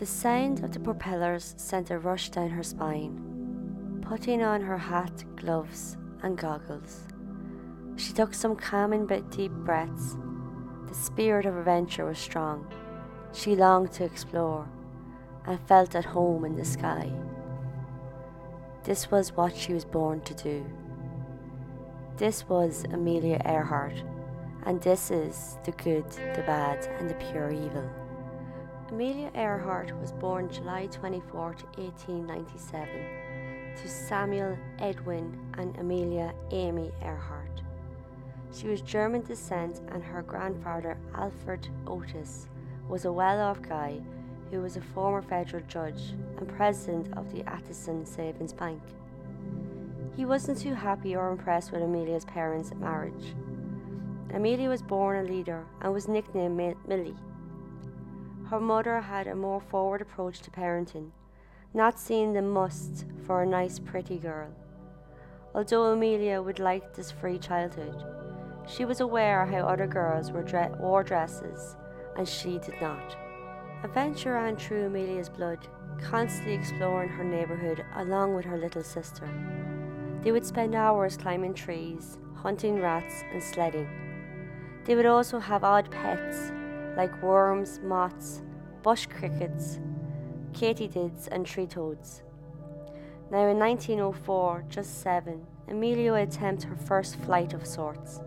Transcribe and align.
The 0.00 0.06
sound 0.06 0.64
of 0.64 0.72
the 0.72 0.80
propellers 0.80 1.52
sent 1.58 1.90
a 1.90 1.98
rush 1.98 2.30
down 2.30 2.48
her 2.48 2.62
spine. 2.62 4.00
Putting 4.00 4.42
on 4.42 4.62
her 4.62 4.78
hat, 4.78 5.24
gloves, 5.36 5.98
and 6.22 6.38
goggles, 6.38 7.02
she 7.96 8.14
took 8.14 8.32
some 8.32 8.56
calming 8.56 9.04
but 9.04 9.30
deep 9.30 9.52
breaths. 9.52 10.16
The 10.88 10.94
spirit 10.94 11.44
of 11.44 11.54
adventure 11.54 12.06
was 12.06 12.18
strong. 12.18 12.66
She 13.34 13.54
longed 13.54 13.92
to 13.92 14.04
explore 14.04 14.66
and 15.44 15.60
felt 15.68 15.94
at 15.94 16.06
home 16.06 16.46
in 16.46 16.56
the 16.56 16.64
sky. 16.64 17.12
This 18.84 19.10
was 19.10 19.36
what 19.36 19.54
she 19.54 19.74
was 19.74 19.84
born 19.84 20.22
to 20.22 20.32
do. 20.32 20.64
This 22.16 22.48
was 22.48 22.86
Amelia 22.90 23.42
Earhart, 23.44 24.02
and 24.64 24.80
this 24.80 25.10
is 25.10 25.58
the 25.66 25.72
good, 25.72 26.10
the 26.10 26.44
bad, 26.46 26.86
and 26.98 27.10
the 27.10 27.16
pure 27.16 27.50
evil. 27.50 27.99
Amelia 28.90 29.30
Earhart 29.36 29.92
was 30.00 30.10
born 30.10 30.50
July 30.50 30.86
24, 30.86 31.40
1897, 31.76 32.88
to 33.80 33.88
Samuel 33.88 34.58
Edwin 34.80 35.38
and 35.56 35.78
Amelia 35.78 36.34
Amy 36.50 36.90
Earhart. 37.00 37.62
She 38.52 38.66
was 38.66 38.80
German 38.80 39.22
descent, 39.22 39.80
and 39.92 40.02
her 40.02 40.22
grandfather, 40.22 40.98
Alfred 41.14 41.68
Otis, 41.86 42.48
was 42.88 43.04
a 43.04 43.12
well 43.12 43.40
off 43.40 43.62
guy 43.62 44.00
who 44.50 44.60
was 44.60 44.76
a 44.76 44.80
former 44.80 45.22
federal 45.22 45.62
judge 45.68 46.10
and 46.38 46.48
president 46.48 47.16
of 47.16 47.30
the 47.30 47.48
Atchison 47.48 48.04
Savings 48.04 48.52
Bank. 48.52 48.82
He 50.16 50.24
wasn't 50.24 50.58
too 50.58 50.74
happy 50.74 51.14
or 51.14 51.30
impressed 51.30 51.70
with 51.70 51.82
Amelia's 51.82 52.24
parents' 52.24 52.74
marriage. 52.74 53.36
Amelia 54.34 54.68
was 54.68 54.82
born 54.82 55.24
a 55.24 55.28
leader 55.28 55.64
and 55.80 55.92
was 55.92 56.08
nicknamed 56.08 56.76
Millie. 56.88 57.14
Her 58.50 58.58
mother 58.58 59.00
had 59.00 59.28
a 59.28 59.36
more 59.36 59.60
forward 59.60 60.00
approach 60.00 60.40
to 60.40 60.50
parenting, 60.50 61.12
not 61.72 62.00
seeing 62.00 62.32
the 62.32 62.42
must 62.42 63.06
for 63.24 63.42
a 63.42 63.46
nice, 63.46 63.78
pretty 63.78 64.18
girl. 64.18 64.50
Although 65.54 65.92
Amelia 65.92 66.42
would 66.42 66.58
like 66.58 66.92
this 66.92 67.12
free 67.12 67.38
childhood, 67.38 68.04
she 68.66 68.84
was 68.84 68.98
aware 68.98 69.46
how 69.46 69.58
other 69.58 69.86
girls 69.86 70.32
wore, 70.32 70.42
dre- 70.42 70.72
wore 70.80 71.04
dresses 71.04 71.76
and 72.16 72.28
she 72.28 72.58
did 72.58 72.74
not. 72.80 73.16
Adventure 73.84 74.32
ran 74.32 74.56
through 74.56 74.86
Amelia's 74.86 75.28
blood, 75.28 75.68
constantly 76.02 76.54
exploring 76.54 77.08
her 77.08 77.22
neighbourhood 77.22 77.84
along 77.94 78.34
with 78.34 78.46
her 78.46 78.58
little 78.58 78.82
sister. 78.82 79.28
They 80.22 80.32
would 80.32 80.44
spend 80.44 80.74
hours 80.74 81.16
climbing 81.16 81.54
trees, 81.54 82.18
hunting 82.34 82.80
rats, 82.80 83.22
and 83.32 83.40
sledding. 83.40 83.88
They 84.86 84.96
would 84.96 85.06
also 85.06 85.38
have 85.38 85.62
odd 85.62 85.88
pets 85.92 86.50
like 86.96 87.22
worms, 87.22 87.80
moths, 87.82 88.42
bush 88.82 89.06
crickets, 89.06 89.78
katydids, 90.52 91.28
and 91.28 91.46
tree 91.46 91.66
toads. 91.66 92.22
Now, 93.30 93.46
in 93.46 93.58
1904, 93.58 94.64
just 94.68 95.02
seven, 95.02 95.46
Amelia 95.68 96.12
would 96.12 96.28
attempt 96.28 96.64
her 96.64 96.74
first 96.74 97.16
flight 97.16 97.52
of 97.52 97.66
sorts. 97.66 98.20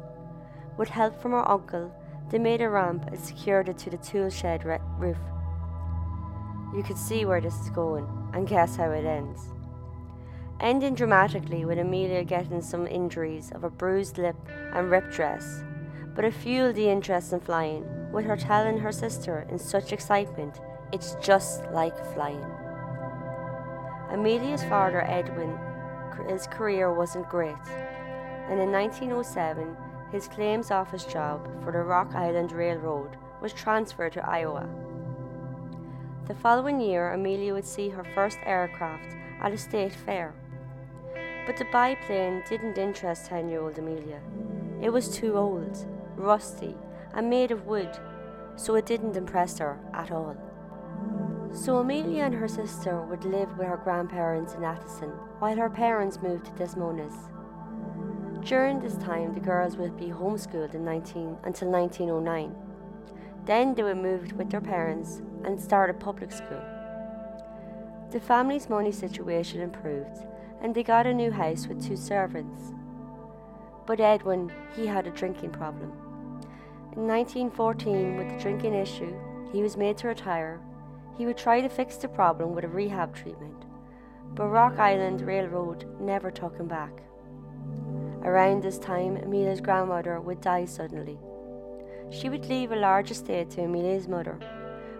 With 0.77 0.89
help 0.89 1.21
from 1.21 1.31
her 1.31 1.47
uncle, 1.49 1.93
they 2.29 2.39
made 2.39 2.61
a 2.61 2.69
ramp 2.69 3.05
and 3.07 3.19
secured 3.19 3.69
it 3.69 3.77
to 3.79 3.89
the 3.89 3.97
tool 3.97 4.29
shed 4.29 4.63
re- 4.63 4.79
roof. 4.97 5.17
You 6.75 6.83
could 6.83 6.97
see 6.97 7.25
where 7.25 7.41
this 7.41 7.59
is 7.59 7.69
going 7.69 8.07
and 8.33 8.47
guess 8.47 8.77
how 8.77 8.91
it 8.91 9.05
ends. 9.05 9.41
Ending 10.59 10.95
dramatically 10.95 11.65
with 11.65 11.77
Amelia 11.77 12.23
getting 12.23 12.61
some 12.61 12.87
injuries 12.87 13.51
of 13.51 13.63
a 13.63 13.69
bruised 13.69 14.17
lip 14.17 14.37
and 14.73 14.89
ripped 14.89 15.11
dress, 15.11 15.63
but 16.15 16.23
it 16.23 16.33
fueled 16.33 16.75
the 16.75 16.89
interest 16.89 17.33
in 17.33 17.41
flying 17.41 17.85
with 18.13 18.25
her 18.25 18.37
telling 18.37 18.77
her 18.77 18.91
sister 18.91 19.45
in 19.49 19.57
such 19.57 19.91
excitement, 19.91 20.61
it's 20.91 21.15
just 21.15 21.65
like 21.71 21.97
flying. 22.13 22.45
Amelia's 24.11 24.63
father, 24.63 25.01
Edwin, 25.01 25.57
his 26.29 26.45
career 26.47 26.93
wasn't 26.93 27.27
great, 27.27 27.65
and 28.49 28.59
in 28.59 28.71
1907, 28.71 29.75
his 30.11 30.27
claims 30.27 30.69
office 30.69 31.05
job 31.05 31.41
for 31.63 31.71
the 31.71 31.79
Rock 31.79 32.13
Island 32.13 32.51
Railroad 32.51 33.17
was 33.41 33.51
transferred 33.51 34.13
to 34.13 34.29
Iowa. 34.29 34.69
The 36.27 36.35
following 36.35 36.79
year, 36.79 37.11
Amelia 37.11 37.53
would 37.53 37.65
see 37.65 37.89
her 37.89 38.03
first 38.15 38.37
aircraft 38.45 39.15
at 39.41 39.51
a 39.51 39.57
state 39.57 39.91
fair. 39.91 40.33
But 41.45 41.57
the 41.57 41.65
biplane 41.65 42.43
didn't 42.47 42.77
interest 42.77 43.25
10 43.25 43.49
year 43.49 43.61
old 43.61 43.77
Amelia. 43.77 44.21
It 44.81 44.89
was 44.89 45.09
too 45.09 45.37
old, 45.37 45.75
rusty, 46.15 46.75
and 47.13 47.29
made 47.29 47.51
of 47.51 47.65
wood, 47.65 47.89
so 48.55 48.75
it 48.75 48.85
didn't 48.85 49.17
impress 49.17 49.57
her 49.59 49.79
at 49.93 50.11
all. 50.11 50.35
So 51.53 51.77
Amelia 51.77 52.23
and 52.23 52.33
her 52.33 52.47
sister 52.47 53.01
would 53.01 53.25
live 53.25 53.57
with 53.57 53.67
her 53.67 53.77
grandparents 53.77 54.53
in 54.53 54.63
Atchison 54.63 55.09
while 55.39 55.55
her 55.55 55.69
parents 55.69 56.21
moved 56.21 56.45
to 56.45 56.51
Des 56.53 56.77
Moines. 56.77 57.29
During 58.43 58.79
this 58.79 58.95
time, 58.95 59.33
the 59.33 59.39
girls 59.39 59.77
would 59.77 59.95
be 59.95 60.07
homeschooled 60.07 60.73
in 60.73 60.83
19, 60.83 61.37
until 61.43 61.69
1909. 61.69 62.55
Then 63.45 63.73
they 63.73 63.83
would 63.83 63.97
move 63.97 64.33
with 64.33 64.49
their 64.49 64.61
parents 64.61 65.21
and 65.45 65.59
start 65.59 65.89
a 65.89 65.93
public 65.93 66.31
school. 66.31 66.61
The 68.11 68.19
family's 68.19 68.69
money 68.69 68.91
situation 68.91 69.61
improved, 69.61 70.25
and 70.61 70.75
they 70.75 70.83
got 70.83 71.07
a 71.07 71.13
new 71.13 71.31
house 71.31 71.67
with 71.67 71.85
two 71.85 71.95
servants. 71.95 72.73
But 73.85 73.99
Edwin, 73.99 74.51
he 74.75 74.87
had 74.87 75.07
a 75.07 75.11
drinking 75.11 75.51
problem. 75.51 76.02
In 76.95 77.07
1914, 77.07 78.17
with 78.17 78.29
the 78.29 78.37
drinking 78.37 78.75
issue, 78.75 79.15
he 79.51 79.63
was 79.63 79.75
made 79.75 79.97
to 79.97 80.07
retire. 80.07 80.61
He 81.17 81.25
would 81.25 81.37
try 81.37 81.59
to 81.59 81.67
fix 81.67 81.97
the 81.97 82.07
problem 82.07 82.53
with 82.53 82.65
a 82.65 82.67
rehab 82.67 83.15
treatment, 83.15 83.65
but 84.35 84.49
Rock 84.49 84.77
Island 84.77 85.21
Railroad 85.21 85.87
never 85.99 86.29
took 86.29 86.55
him 86.55 86.67
back. 86.67 87.01
Around 88.23 88.61
this 88.61 88.77
time, 88.77 89.17
Amelia's 89.17 89.59
grandmother 89.59 90.21
would 90.21 90.39
die 90.39 90.65
suddenly. 90.65 91.17
She 92.11 92.29
would 92.29 92.45
leave 92.45 92.71
a 92.71 92.75
large 92.75 93.09
estate 93.09 93.49
to 93.51 93.63
Amelia's 93.63 94.07
mother, 94.07 94.37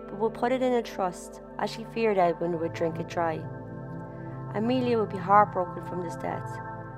but 0.07 0.17
would 0.17 0.33
put 0.33 0.51
it 0.51 0.63
in 0.63 0.73
a 0.73 0.81
trust 0.81 1.41
as 1.59 1.69
she 1.69 1.85
feared 1.93 2.17
Edwin 2.17 2.59
would 2.59 2.73
drink 2.73 2.99
it 2.99 3.07
dry. 3.07 3.39
Amelia 4.55 4.97
would 4.97 5.11
be 5.11 5.17
heartbroken 5.17 5.85
from 5.85 6.01
this 6.01 6.15
death. 6.15 6.57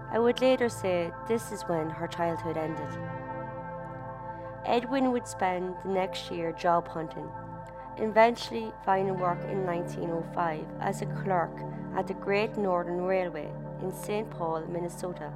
I 0.09 0.19
would 0.19 0.39
later 0.39 0.69
say 0.69 1.11
this 1.27 1.51
is 1.51 1.63
when 1.63 1.89
her 1.89 2.07
childhood 2.07 2.55
ended. 2.55 2.97
Edwin 4.65 5.11
would 5.11 5.27
spend 5.27 5.75
the 5.83 5.89
next 5.89 6.31
year 6.31 6.51
job 6.51 6.87
hunting, 6.87 7.29
eventually 7.97 8.71
finding 8.83 9.19
work 9.19 9.43
in 9.43 9.63
1905 9.65 10.65
as 10.81 11.01
a 11.01 11.05
clerk 11.05 11.51
at 11.95 12.07
the 12.07 12.15
Great 12.15 12.57
Northern 12.57 13.01
Railway 13.01 13.51
in 13.81 13.93
St. 13.93 14.29
Paul, 14.31 14.65
Minnesota. 14.67 15.31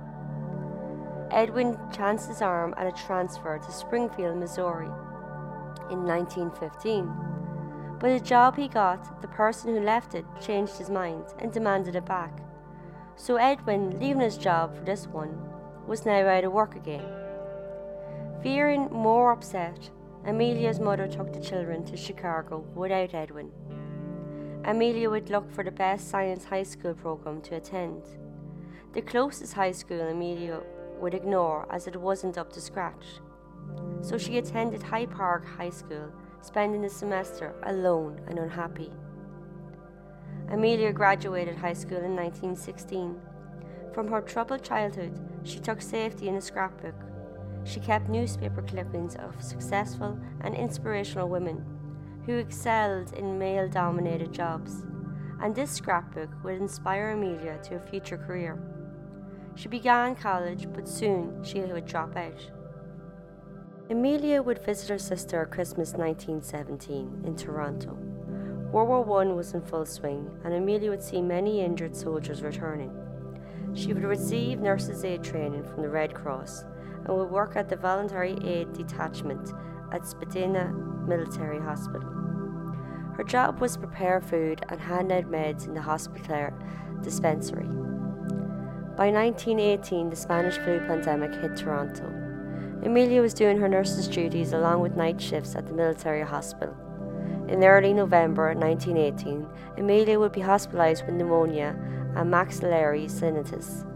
Edwin 1.32 1.78
chanced 1.96 2.28
his 2.28 2.42
arm 2.42 2.74
at 2.76 2.88
a 2.88 3.06
transfer 3.06 3.60
to 3.60 3.72
Springfield, 3.72 4.38
Missouri 4.38 4.90
in 5.92 6.06
1915. 6.06 7.12
But 8.00 8.18
the 8.18 8.26
job 8.26 8.56
he 8.56 8.68
got, 8.68 9.22
the 9.22 9.28
person 9.28 9.76
who 9.76 9.82
left 9.82 10.16
it 10.16 10.26
changed 10.42 10.78
his 10.78 10.90
mind 10.90 11.26
and 11.38 11.52
demanded 11.52 11.96
it 11.96 12.06
back. 12.06 12.40
So 13.16 13.36
Edwin, 13.36 14.00
leaving 14.00 14.22
his 14.22 14.38
job 14.38 14.76
for 14.76 14.84
this 14.84 15.06
one, 15.06 15.38
was 15.86 16.06
now 16.06 16.28
out 16.28 16.46
of 16.46 16.54
work 16.54 16.76
again. 16.76 17.19
Fearing 18.42 18.90
more 18.90 19.34
upset, 19.34 19.90
Amelia's 20.26 20.80
mother 20.80 21.10
took 21.10 21.34
the 21.34 21.42
children 21.42 21.84
to 21.84 21.98
Chicago 21.98 22.60
without 22.74 23.14
Edwin. 23.14 23.52
Amelia 24.64 25.10
would 25.10 25.30
look 25.30 25.52
for 25.52 25.62
the 25.62 25.72
best 25.72 26.10
science 26.10 26.46
high 26.46 26.64
school 26.64 26.94
program 26.94 27.42
to 27.42 27.56
attend. 27.56 28.02
The 28.94 29.02
closest 29.02 29.54
high 29.54 29.74
school 29.74 30.00
Amelia 30.00 30.62
would 31.02 31.14
ignore 31.14 31.68
as 31.70 31.86
it 31.86 31.98
wasn't 31.98 32.38
up 32.38 32.54
to 32.54 32.62
scratch. 32.62 33.20
So 34.00 34.18
she 34.18 34.38
attended 34.38 34.84
Hyde 34.84 35.12
Park 35.12 35.46
High 35.46 35.70
School, 35.70 36.10
spending 36.40 36.82
the 36.82 36.90
semester 36.90 37.56
alone 37.64 38.22
and 38.28 38.40
unhappy. 38.40 38.94
Amelia 40.50 40.94
graduated 40.94 41.58
high 41.58 41.74
school 41.74 41.98
in 41.98 42.16
1916. 42.16 43.20
From 43.94 44.08
her 44.08 44.22
troubled 44.22 44.64
childhood, 44.64 45.20
she 45.44 45.60
took 45.60 45.82
safety 45.82 46.30
in 46.30 46.36
a 46.36 46.42
scrapbook 46.42 46.96
she 47.70 47.80
kept 47.80 48.10
newspaper 48.10 48.64
clippings 48.64 49.16
of 49.16 49.42
successful 49.44 50.18
and 50.42 50.56
inspirational 50.56 51.30
women 51.30 51.64
who 52.26 52.38
excelled 52.38 53.14
in 53.14 53.38
male 53.38 53.70
dominated 53.70 54.34
jobs, 54.34 54.86
and 55.42 55.54
this 55.54 55.72
scrapbook 55.72 56.30
would 56.44 56.56
inspire 56.56 57.12
Amelia 57.12 57.60
to 57.64 57.76
a 57.76 57.80
future 57.80 58.18
career. 58.18 58.60
She 59.56 59.68
began 59.68 60.16
college, 60.16 60.68
but 60.74 60.88
soon 60.88 61.44
she 61.44 61.60
would 61.60 61.86
drop 61.86 62.16
out. 62.16 62.52
Amelia 63.90 64.42
would 64.42 64.64
visit 64.66 64.90
her 64.90 65.00
sister 65.00 65.44
at 65.44 65.52
Christmas 65.52 65.94
1917 65.94 67.24
in 67.26 67.36
Toronto. 67.36 67.94
World 68.72 69.08
War 69.08 69.22
I 69.22 69.26
was 69.28 69.54
in 69.54 69.62
full 69.62 69.86
swing, 69.86 70.30
and 70.44 70.54
Amelia 70.54 70.90
would 70.90 71.04
see 71.04 71.22
many 71.22 71.62
injured 71.62 71.96
soldiers 71.96 72.42
returning. 72.42 72.96
She 73.74 73.94
would 73.94 74.04
receive 74.04 74.60
nurses' 74.60 75.06
aid 75.06 75.24
training 75.24 75.64
from 75.64 75.82
the 75.82 75.90
Red 75.90 76.14
Cross 76.14 76.66
and 77.06 77.18
would 77.18 77.30
work 77.30 77.56
at 77.56 77.70
the 77.70 77.76
Voluntary 77.76 78.38
Aid 78.44 78.74
Detachment 78.74 79.54
at 79.92 80.06
Spadina 80.06 80.72
Military 81.08 81.60
Hospital. 81.60 82.10
Her 83.16 83.24
job 83.24 83.60
was 83.60 83.74
to 83.74 83.80
prepare 83.80 84.22
food 84.22 84.64
and 84.70 84.80
hand 84.80 85.12
out 85.12 85.26
meds 85.26 85.68
in 85.68 85.74
the 85.74 85.82
hospital 85.82 86.52
dispensary. 87.02 87.68
By 88.96 89.12
1918, 89.12 90.10
the 90.10 90.16
Spanish 90.16 90.58
flu 90.58 90.80
pandemic 90.80 91.34
hit 91.36 91.58
Toronto. 91.58 92.06
Amelia 92.84 93.22
was 93.22 93.34
doing 93.34 93.58
her 93.58 93.68
nurse's 93.68 94.08
duties 94.08 94.54
along 94.54 94.82
with 94.82 94.96
night 94.96 95.22
shifts 95.22 95.56
at 95.56 95.68
the 95.68 95.74
military 95.74 96.22
hospital. 96.22 96.76
In 97.50 97.64
early 97.64 97.94
November 97.94 98.54
1918, 98.54 99.48
Amelia 99.78 100.20
would 100.20 100.32
be 100.32 100.42
hospitalized 100.42 101.06
with 101.06 101.16
pneumonia 101.16 101.76
and 102.16 102.30
maxillary 102.30 103.08
sinusitis. 103.08 103.89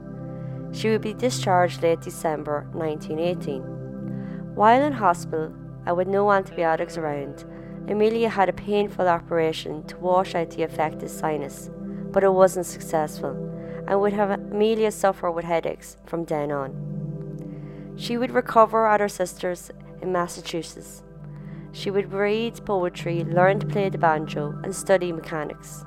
She 0.74 0.90
would 0.90 1.02
be 1.02 1.14
discharged 1.14 1.84
late 1.84 2.02
December 2.02 2.68
1918. 2.74 3.62
While 4.56 4.82
in 4.82 4.94
hospital 4.94 5.54
and 5.86 5.96
with 5.96 6.08
no 6.08 6.32
antibiotics 6.32 6.98
around, 6.98 7.46
Amelia 7.88 8.30
had 8.30 8.50
a 8.50 8.54
painful 8.54 9.08
operation 9.08 9.86
to 9.88 9.98
wash 9.98 10.34
out 10.34 10.50
the 10.50 10.64
affected 10.64 11.10
sinus, 11.10 11.70
but 12.12 12.24
it 12.24 12.34
wasn't 12.34 12.66
successful 12.66 13.32
and 13.88 14.02
would 14.02 14.14
have 14.14 14.32
Amelia 14.32 14.92
suffer 14.92 15.30
with 15.30 15.46
headaches 15.46 15.98
from 16.06 16.26
then 16.26 16.52
on. 16.52 17.94
She 17.96 18.18
would 18.18 18.32
recover 18.32 18.88
at 18.88 19.00
her 19.00 19.10
sister's 19.10 19.70
in 20.02 20.12
Massachusetts. 20.12 21.04
She 21.72 21.92
would 21.92 22.14
read 22.14 22.66
poetry, 22.66 23.24
learn 23.24 23.60
to 23.60 23.68
play 23.68 23.90
the 23.90 23.98
banjo, 23.98 24.60
and 24.64 24.76
study 24.76 25.12
mechanics. 25.12 25.86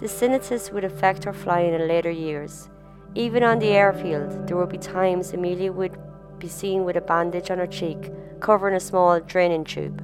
The 0.00 0.06
sinusitis 0.06 0.70
would 0.72 0.84
affect 0.84 1.24
her 1.24 1.32
flying 1.32 1.72
in 1.72 1.88
later 1.88 2.10
years. 2.10 2.68
Even 3.14 3.42
on 3.42 3.58
the 3.58 3.68
airfield, 3.68 4.46
there 4.46 4.56
would 4.56 4.70
be 4.70 4.78
times 4.78 5.32
Amelia 5.32 5.72
would 5.72 5.98
be 6.38 6.48
seen 6.48 6.84
with 6.84 6.96
a 6.96 7.00
bandage 7.00 7.50
on 7.50 7.58
her 7.58 7.66
cheek, 7.66 8.10
covering 8.40 8.74
a 8.74 8.80
small 8.80 9.20
draining 9.20 9.64
tube. 9.64 10.02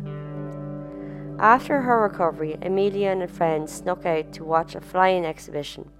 After 1.41 1.83
her 1.83 2.03
recovery, 2.03 2.59
Amelia 2.61 3.11
and 3.11 3.23
a 3.23 3.29
friend 3.29 3.69
snuck 3.69 4.05
out 4.05 4.33
to 4.35 4.45
watch 4.45 4.75
a 4.75 4.81
flying 4.81 5.25
exhibition 5.25 5.91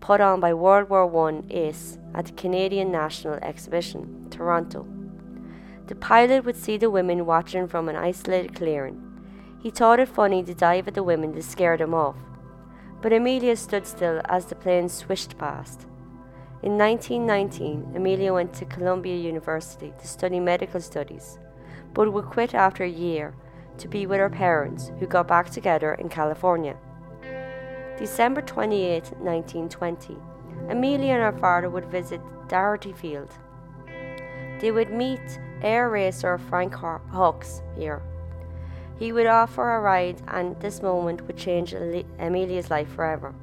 put 0.00 0.20
on 0.20 0.40
by 0.40 0.54
World 0.54 0.88
War 0.88 1.28
I 1.28 1.42
ACE 1.50 1.98
at 2.14 2.26
the 2.26 2.32
Canadian 2.32 2.92
National 2.92 3.34
Exhibition, 3.34 4.28
Toronto. 4.30 4.86
The 5.86 5.94
pilot 5.94 6.44
would 6.44 6.56
see 6.56 6.76
the 6.76 6.90
women 6.90 7.26
watching 7.26 7.68
from 7.68 7.88
an 7.88 7.96
isolated 7.96 8.54
clearing. 8.54 9.02
He 9.60 9.70
thought 9.70 10.00
it 10.00 10.08
funny 10.08 10.42
to 10.44 10.54
dive 10.54 10.88
at 10.88 10.94
the 10.94 11.02
women 11.02 11.32
to 11.34 11.42
scare 11.42 11.76
them 11.76 11.94
off. 11.94 12.16
But 13.02 13.12
Amelia 13.12 13.56
stood 13.56 13.86
still 13.86 14.20
as 14.28 14.46
the 14.46 14.54
plane 14.54 14.88
swished 14.88 15.38
past. 15.38 15.86
In 16.62 16.78
1919, 16.78 17.92
Amelia 17.94 18.32
went 18.32 18.54
to 18.54 18.64
Columbia 18.64 19.14
University 19.14 19.92
to 20.00 20.06
study 20.06 20.40
medical 20.40 20.80
studies, 20.80 21.38
but 21.92 22.12
would 22.12 22.24
quit 22.24 22.54
after 22.54 22.82
a 22.82 22.88
year 22.88 23.34
to 23.76 23.88
be 23.88 24.06
with 24.06 24.18
her 24.18 24.30
parents, 24.30 24.90
who 24.98 25.06
got 25.06 25.28
back 25.28 25.50
together 25.50 25.92
in 25.94 26.08
California. 26.08 26.76
December 27.98 28.40
28, 28.40 29.12
1920, 29.18 30.16
Amelia 30.70 31.12
and 31.12 31.22
her 31.22 31.38
father 31.38 31.68
would 31.68 31.84
visit 31.86 32.22
Daugherty 32.48 32.92
Field. 32.92 33.30
They 34.60 34.70
would 34.70 34.90
meet 34.90 35.38
air 35.60 35.90
racer 35.90 36.38
Frank 36.38 36.74
Hawks 36.74 37.60
here. 37.76 38.02
He 38.98 39.12
would 39.12 39.26
offer 39.26 39.76
a 39.76 39.80
ride, 39.80 40.22
and 40.28 40.58
this 40.60 40.80
moment 40.80 41.26
would 41.26 41.36
change 41.36 41.74
Amelia's 42.18 42.70
life 42.70 42.88
forever. 42.88 43.34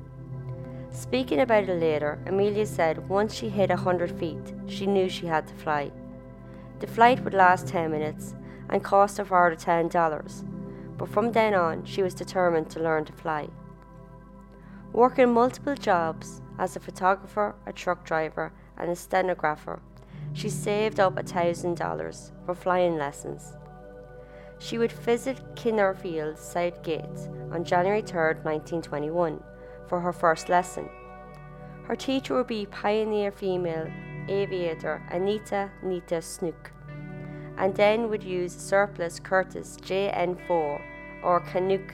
Speaking 0.93 1.39
about 1.39 1.67
it 1.67 1.79
later, 1.79 2.19
Amelia 2.27 2.67
said 2.67 3.09
once 3.09 3.33
she 3.33 3.49
hit 3.49 3.71
a 3.71 3.75
100 3.75 4.11
feet, 4.11 4.53
she 4.67 4.85
knew 4.85 5.09
she 5.09 5.25
had 5.25 5.47
to 5.47 5.55
fly. 5.55 5.91
The 6.81 6.87
flight 6.87 7.23
would 7.23 7.33
last 7.33 7.67
10 7.67 7.89
minutes, 7.89 8.35
and 8.69 8.83
cost 8.83 9.17
her 9.17 9.25
father 9.25 9.55
$10, 9.55 10.45
but 10.95 11.09
from 11.09 11.31
then 11.31 11.55
on 11.55 11.83
she 11.83 12.03
was 12.03 12.13
determined 12.13 12.69
to 12.69 12.79
learn 12.79 13.05
to 13.05 13.13
fly. 13.13 13.49
Working 14.91 15.33
multiple 15.33 15.73
jobs 15.73 16.43
as 16.59 16.75
a 16.75 16.79
photographer, 16.79 17.55
a 17.65 17.73
truck 17.73 18.05
driver, 18.05 18.53
and 18.77 18.91
a 18.91 18.95
stenographer, 18.95 19.81
she 20.33 20.49
saved 20.49 20.99
up 20.99 21.15
$1,000 21.15 22.31
for 22.45 22.53
flying 22.53 22.97
lessons. 22.97 23.57
She 24.59 24.77
would 24.77 24.91
visit 24.91 25.55
Kinner 25.55 25.95
Field 25.95 26.37
South 26.37 26.83
Gate 26.83 27.29
on 27.51 27.63
January 27.63 28.03
3, 28.03 28.43
1921, 28.43 29.41
for 29.93 29.99
her 29.99 30.11
first 30.11 30.49
lesson. 30.49 30.89
Her 31.83 31.95
teacher 31.95 32.33
would 32.33 32.47
be 32.47 32.65
pioneer 32.65 33.31
female 33.31 33.87
aviator 34.27 35.03
Anita 35.11 35.69
Nita 35.83 36.19
Snook 36.19 36.71
and 37.59 37.75
then 37.75 38.09
would 38.09 38.23
use 38.23 38.55
surplus 38.55 39.19
Curtiss 39.19 39.77
JN4 39.81 40.81
or 41.23 41.39
Canuck. 41.41 41.93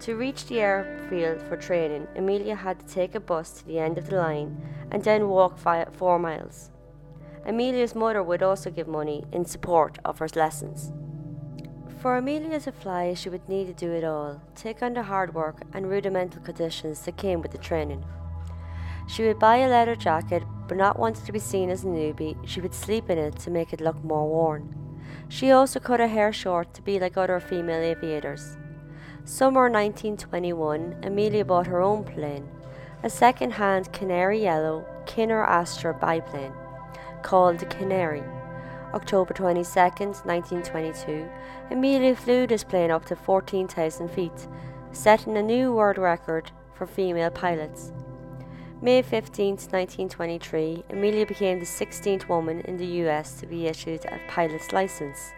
To 0.00 0.16
reach 0.16 0.44
the 0.44 0.60
airfield 0.60 1.40
for 1.40 1.56
training, 1.56 2.08
Amelia 2.14 2.56
had 2.56 2.80
to 2.80 2.86
take 2.86 3.14
a 3.14 3.20
bus 3.20 3.52
to 3.52 3.66
the 3.66 3.78
end 3.78 3.96
of 3.96 4.10
the 4.10 4.16
line 4.16 4.60
and 4.90 5.02
then 5.02 5.30
walk 5.30 5.56
four 5.56 6.18
miles. 6.18 6.72
Amelia's 7.46 7.94
mother 7.94 8.22
would 8.22 8.42
also 8.42 8.70
give 8.70 8.86
money 8.86 9.24
in 9.32 9.46
support 9.46 9.98
of 10.04 10.18
her 10.18 10.28
lessons. 10.36 10.92
For 12.02 12.16
Amelia 12.16 12.58
to 12.58 12.72
fly, 12.72 13.14
she 13.14 13.28
would 13.28 13.48
need 13.48 13.68
to 13.68 13.72
do 13.72 13.92
it 13.92 14.02
all, 14.02 14.42
take 14.56 14.82
on 14.82 14.94
the 14.94 15.04
hard 15.04 15.36
work 15.36 15.62
and 15.72 15.88
rudimental 15.88 16.42
conditions 16.42 17.00
that 17.02 17.16
came 17.16 17.40
with 17.40 17.52
the 17.52 17.58
training. 17.58 18.04
She 19.06 19.22
would 19.22 19.38
buy 19.38 19.58
a 19.58 19.68
leather 19.68 19.94
jacket, 19.94 20.42
but 20.66 20.76
not 20.76 20.98
wanting 20.98 21.24
to 21.24 21.30
be 21.30 21.38
seen 21.38 21.70
as 21.70 21.84
a 21.84 21.86
newbie, 21.86 22.36
she 22.44 22.60
would 22.60 22.74
sleep 22.74 23.08
in 23.08 23.18
it 23.18 23.38
to 23.38 23.52
make 23.52 23.72
it 23.72 23.80
look 23.80 24.02
more 24.02 24.28
worn. 24.28 24.74
She 25.28 25.52
also 25.52 25.78
cut 25.78 26.00
her 26.00 26.08
hair 26.08 26.32
short 26.32 26.74
to 26.74 26.82
be 26.82 26.98
like 26.98 27.16
other 27.16 27.38
female 27.38 27.80
aviators. 27.80 28.56
Summer 29.24 29.70
1921, 29.70 31.04
Amelia 31.04 31.44
bought 31.44 31.68
her 31.68 31.80
own 31.80 32.02
plane, 32.02 32.48
a 33.04 33.10
second 33.10 33.52
hand 33.52 33.92
canary 33.92 34.42
yellow 34.42 34.84
Kinner 35.06 35.46
Airster 35.48 35.92
biplane 36.00 36.52
called 37.22 37.60
the 37.60 37.66
Canary. 37.66 38.24
October 38.94 39.32
22, 39.32 39.64
1922, 39.64 41.28
Amelia 41.70 42.14
flew 42.14 42.46
this 42.46 42.62
plane 42.62 42.90
up 42.90 43.04
to 43.06 43.16
14,000 43.16 44.08
feet, 44.10 44.46
setting 44.92 45.36
a 45.36 45.42
new 45.42 45.72
world 45.72 45.96
record 45.96 46.50
for 46.74 46.86
female 46.86 47.30
pilots. 47.30 47.92
May 48.82 49.00
15, 49.00 49.50
1923, 49.54 50.84
Amelia 50.90 51.24
became 51.24 51.58
the 51.58 51.64
16th 51.64 52.28
woman 52.28 52.60
in 52.62 52.76
the 52.76 52.86
US 53.06 53.40
to 53.40 53.46
be 53.46 53.66
issued 53.66 54.04
a 54.04 54.20
pilot's 54.28 54.72
license. 54.72 55.32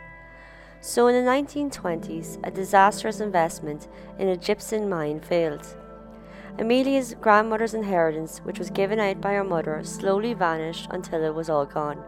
So, 0.80 1.06
in 1.06 1.24
the 1.24 1.30
1920s, 1.30 2.38
a 2.42 2.50
disastrous 2.50 3.20
investment 3.20 3.88
in 4.18 4.28
a 4.28 4.36
gypsum 4.36 4.88
mine 4.88 5.20
failed. 5.20 5.76
Amelia's 6.58 7.14
grandmother's 7.20 7.74
inheritance, 7.74 8.38
which 8.44 8.58
was 8.58 8.70
given 8.70 9.00
out 9.00 9.20
by 9.20 9.34
her 9.34 9.44
mother, 9.44 9.82
slowly 9.82 10.34
vanished 10.34 10.88
until 10.90 11.22
it 11.22 11.34
was 11.34 11.50
all 11.50 11.66
gone. 11.66 12.02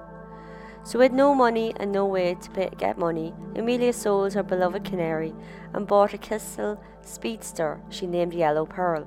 So, 0.86 1.00
with 1.00 1.10
no 1.10 1.34
money 1.34 1.74
and 1.80 1.90
no 1.90 2.06
way 2.06 2.36
to 2.40 2.50
pay, 2.52 2.70
get 2.78 2.96
money, 2.96 3.34
Amelia 3.56 3.92
sold 3.92 4.34
her 4.34 4.44
beloved 4.44 4.84
canary 4.84 5.34
and 5.72 5.84
bought 5.84 6.14
a 6.14 6.16
Kissel 6.16 6.80
speedster 7.00 7.80
she 7.90 8.06
named 8.06 8.32
Yellow 8.32 8.66
Pearl. 8.66 9.04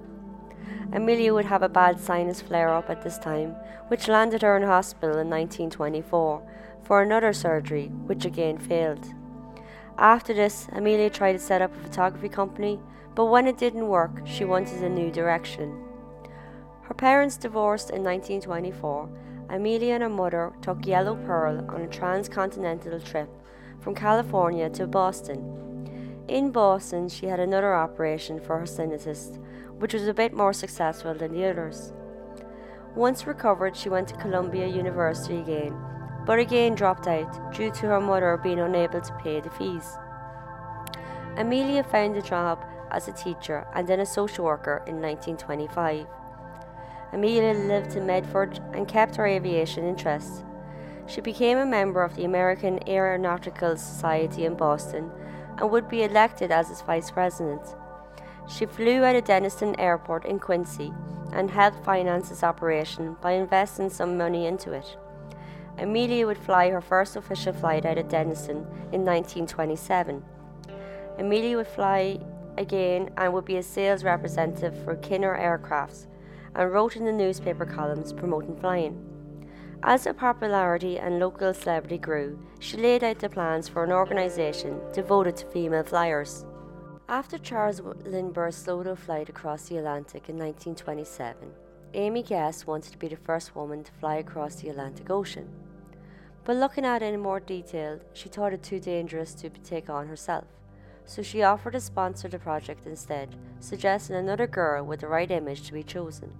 Amelia 0.92 1.34
would 1.34 1.46
have 1.46 1.64
a 1.64 1.70
bad 1.70 1.98
sinus 1.98 2.42
flare 2.42 2.68
up 2.68 2.90
at 2.90 3.02
this 3.02 3.18
time, 3.18 3.52
which 3.88 4.10
landed 4.10 4.42
her 4.42 4.58
in 4.58 4.64
hospital 4.64 5.18
in 5.20 5.30
1924 5.30 6.44
for 6.84 7.02
another 7.02 7.32
surgery, 7.32 7.88
which 8.08 8.26
again 8.26 8.58
failed. 8.58 9.14
After 9.98 10.34
this, 10.34 10.68
Amelia 10.74 11.10
tried 11.10 11.34
to 11.34 11.40
set 11.40 11.62
up 11.62 11.74
a 11.74 11.80
photography 11.80 12.28
company, 12.28 12.78
but 13.16 13.28
when 13.28 13.48
it 13.48 13.58
didn't 13.58 13.88
work, 13.88 14.20
she 14.26 14.44
wanted 14.44 14.84
a 14.84 14.90
new 14.90 15.12
direction. 15.12 15.82
Her 16.82 16.94
parents 16.94 17.38
divorced 17.38 17.90
in 17.90 18.04
1924. 18.04 19.10
Amelia 19.50 19.96
and 19.96 20.04
her 20.04 20.10
mother 20.10 20.54
took 20.62 20.86
Yellow 20.86 21.16
Pearl 21.26 21.66
on 21.70 21.82
a 21.82 21.88
transcontinental 21.88 23.00
trip 23.00 23.30
from 23.80 23.96
California 23.96 24.70
to 24.70 24.88
Boston. 24.88 26.26
In 26.28 26.52
Boston, 26.52 27.10
she 27.10 27.26
had 27.26 27.40
another 27.40 27.74
operation 27.74 28.40
for 28.40 28.60
her 28.60 28.66
sinusitis 28.66 29.40
which 29.80 29.94
was 29.94 30.08
a 30.08 30.14
bit 30.14 30.34
more 30.34 30.54
successful 30.54 31.14
than 31.14 31.34
the 31.34 31.46
others. 31.46 31.94
Once 32.96 33.26
recovered, 33.26 33.76
she 33.76 33.90
went 33.90 34.08
to 34.10 34.16
Columbia 34.16 34.68
University 34.68 35.40
again, 35.40 35.76
but 36.26 36.38
again 36.38 36.76
dropped 36.76 37.08
out 37.08 37.54
due 37.54 37.72
to 37.72 37.88
her 37.88 38.02
mother 38.02 38.38
being 38.44 38.60
unable 38.60 39.00
to 39.02 39.14
pay 39.24 39.40
the 39.40 39.50
fees. 39.52 39.98
Amelia 41.38 41.84
found 41.84 42.18
a 42.18 42.22
job 42.22 42.64
as 42.92 43.08
a 43.08 43.14
teacher 43.14 43.66
and 43.74 43.88
then 43.88 44.02
a 44.02 44.06
social 44.06 44.46
worker 44.46 44.84
in 44.86 45.02
1925. 45.02 46.06
Amelia 47.12 47.54
lived 47.54 47.96
in 47.96 48.06
Medford 48.06 48.60
and 48.74 48.88
kept 48.88 49.16
her 49.16 49.26
aviation 49.26 49.88
interests. 49.88 50.44
She 51.08 51.22
became 51.22 51.58
a 51.58 51.66
member 51.66 52.04
of 52.04 52.16
the 52.16 52.26
American 52.26 52.80
Aeronautical 52.88 53.78
Society 53.78 54.46
in 54.46 54.56
Boston 54.56 55.10
and 55.58 55.72
would 55.72 55.90
be 55.90 56.04
elected 56.04 56.52
as 56.52 56.70
its 56.70 56.82
vice 56.82 57.10
president. 57.10 57.62
She 58.48 58.68
flew 58.68 59.04
out 59.04 59.16
of 59.16 59.26
Dennison 59.26 59.80
Airport 59.80 60.26
in 60.26 60.40
Quincy 60.40 60.94
and 61.34 61.50
helped 61.50 61.84
finance 61.84 62.32
its 62.32 62.44
operation 62.44 63.16
by 63.22 63.32
investing 63.32 63.90
some 63.90 64.18
money 64.18 64.46
into 64.46 64.72
it. 64.72 64.98
Amelia 65.80 66.28
would 66.28 66.38
fly 66.38 66.70
her 66.70 66.82
first 66.82 67.16
official 67.16 67.54
flight 67.54 67.86
out 67.86 67.98
of 67.98 68.08
Dennison 68.08 68.58
in 68.92 69.06
1927. 69.06 70.24
Amelia 71.18 71.58
would 71.58 71.68
fly 71.68 72.20
again 72.58 73.10
and 73.18 73.34
would 73.34 73.46
be 73.46 73.58
a 73.58 73.64
sales 73.64 74.04
representative 74.04 74.78
for 74.84 74.96
Kinner 74.96 75.40
Aircrafts 75.40 76.06
and 76.56 76.72
wrote 76.72 76.96
in 76.96 77.06
the 77.06 77.12
newspaper 77.12 77.66
columns 77.66 78.14
promoting 78.14 78.56
flying. 78.60 79.06
As 79.82 80.04
her 80.04 80.14
popularity 80.14 81.00
and 81.00 81.20
local 81.20 81.54
celebrity 81.54 81.98
grew, 81.98 82.38
she 82.60 82.78
laid 82.78 83.04
out 83.04 83.20
the 83.20 83.30
plans 83.30 83.70
for 83.70 83.84
an 83.84 83.92
organisation 83.92 84.80
devoted 84.92 85.38
to 85.38 85.46
female 85.46 85.84
flyers. 85.84 86.46
After 87.08 87.38
Charles 87.38 87.82
Lindbergh's 88.06 88.56
solo 88.56 88.96
flight 88.96 89.30
across 89.30 89.70
the 89.70 89.78
Atlantic 89.78 90.30
in 90.30 90.38
1927, 90.38 91.52
Amy 91.94 92.22
Guest 92.22 92.68
wanted 92.68 92.92
to 92.92 93.00
be 93.00 93.08
the 93.08 93.16
first 93.16 93.56
woman 93.56 93.84
to 93.84 93.92
fly 93.94 94.18
across 94.18 94.56
the 94.56 94.70
Atlantic 94.70 95.10
Ocean. 95.10 95.50
But 96.44 96.58
looking 96.58 96.86
at 96.86 97.02
it 97.02 97.14
in 97.14 97.20
more 97.20 97.40
detail, 97.40 98.00
she 98.14 98.30
thought 98.30 98.54
it 98.54 98.62
too 98.62 98.80
dangerous 98.80 99.34
to 99.36 99.50
take 99.50 99.90
on 99.90 100.08
herself. 100.08 100.46
So 101.10 101.24
she 101.24 101.42
offered 101.42 101.72
to 101.72 101.82
sponsor 101.82 102.28
the 102.28 102.38
project 102.38 102.86
instead, 102.86 103.36
suggesting 103.60 104.16
another 104.16 104.46
girl 104.46 104.86
with 104.86 105.00
the 105.00 105.08
right 105.08 105.32
image 105.32 105.64
to 105.64 105.74
be 105.74 105.82
chosen. 105.82 106.32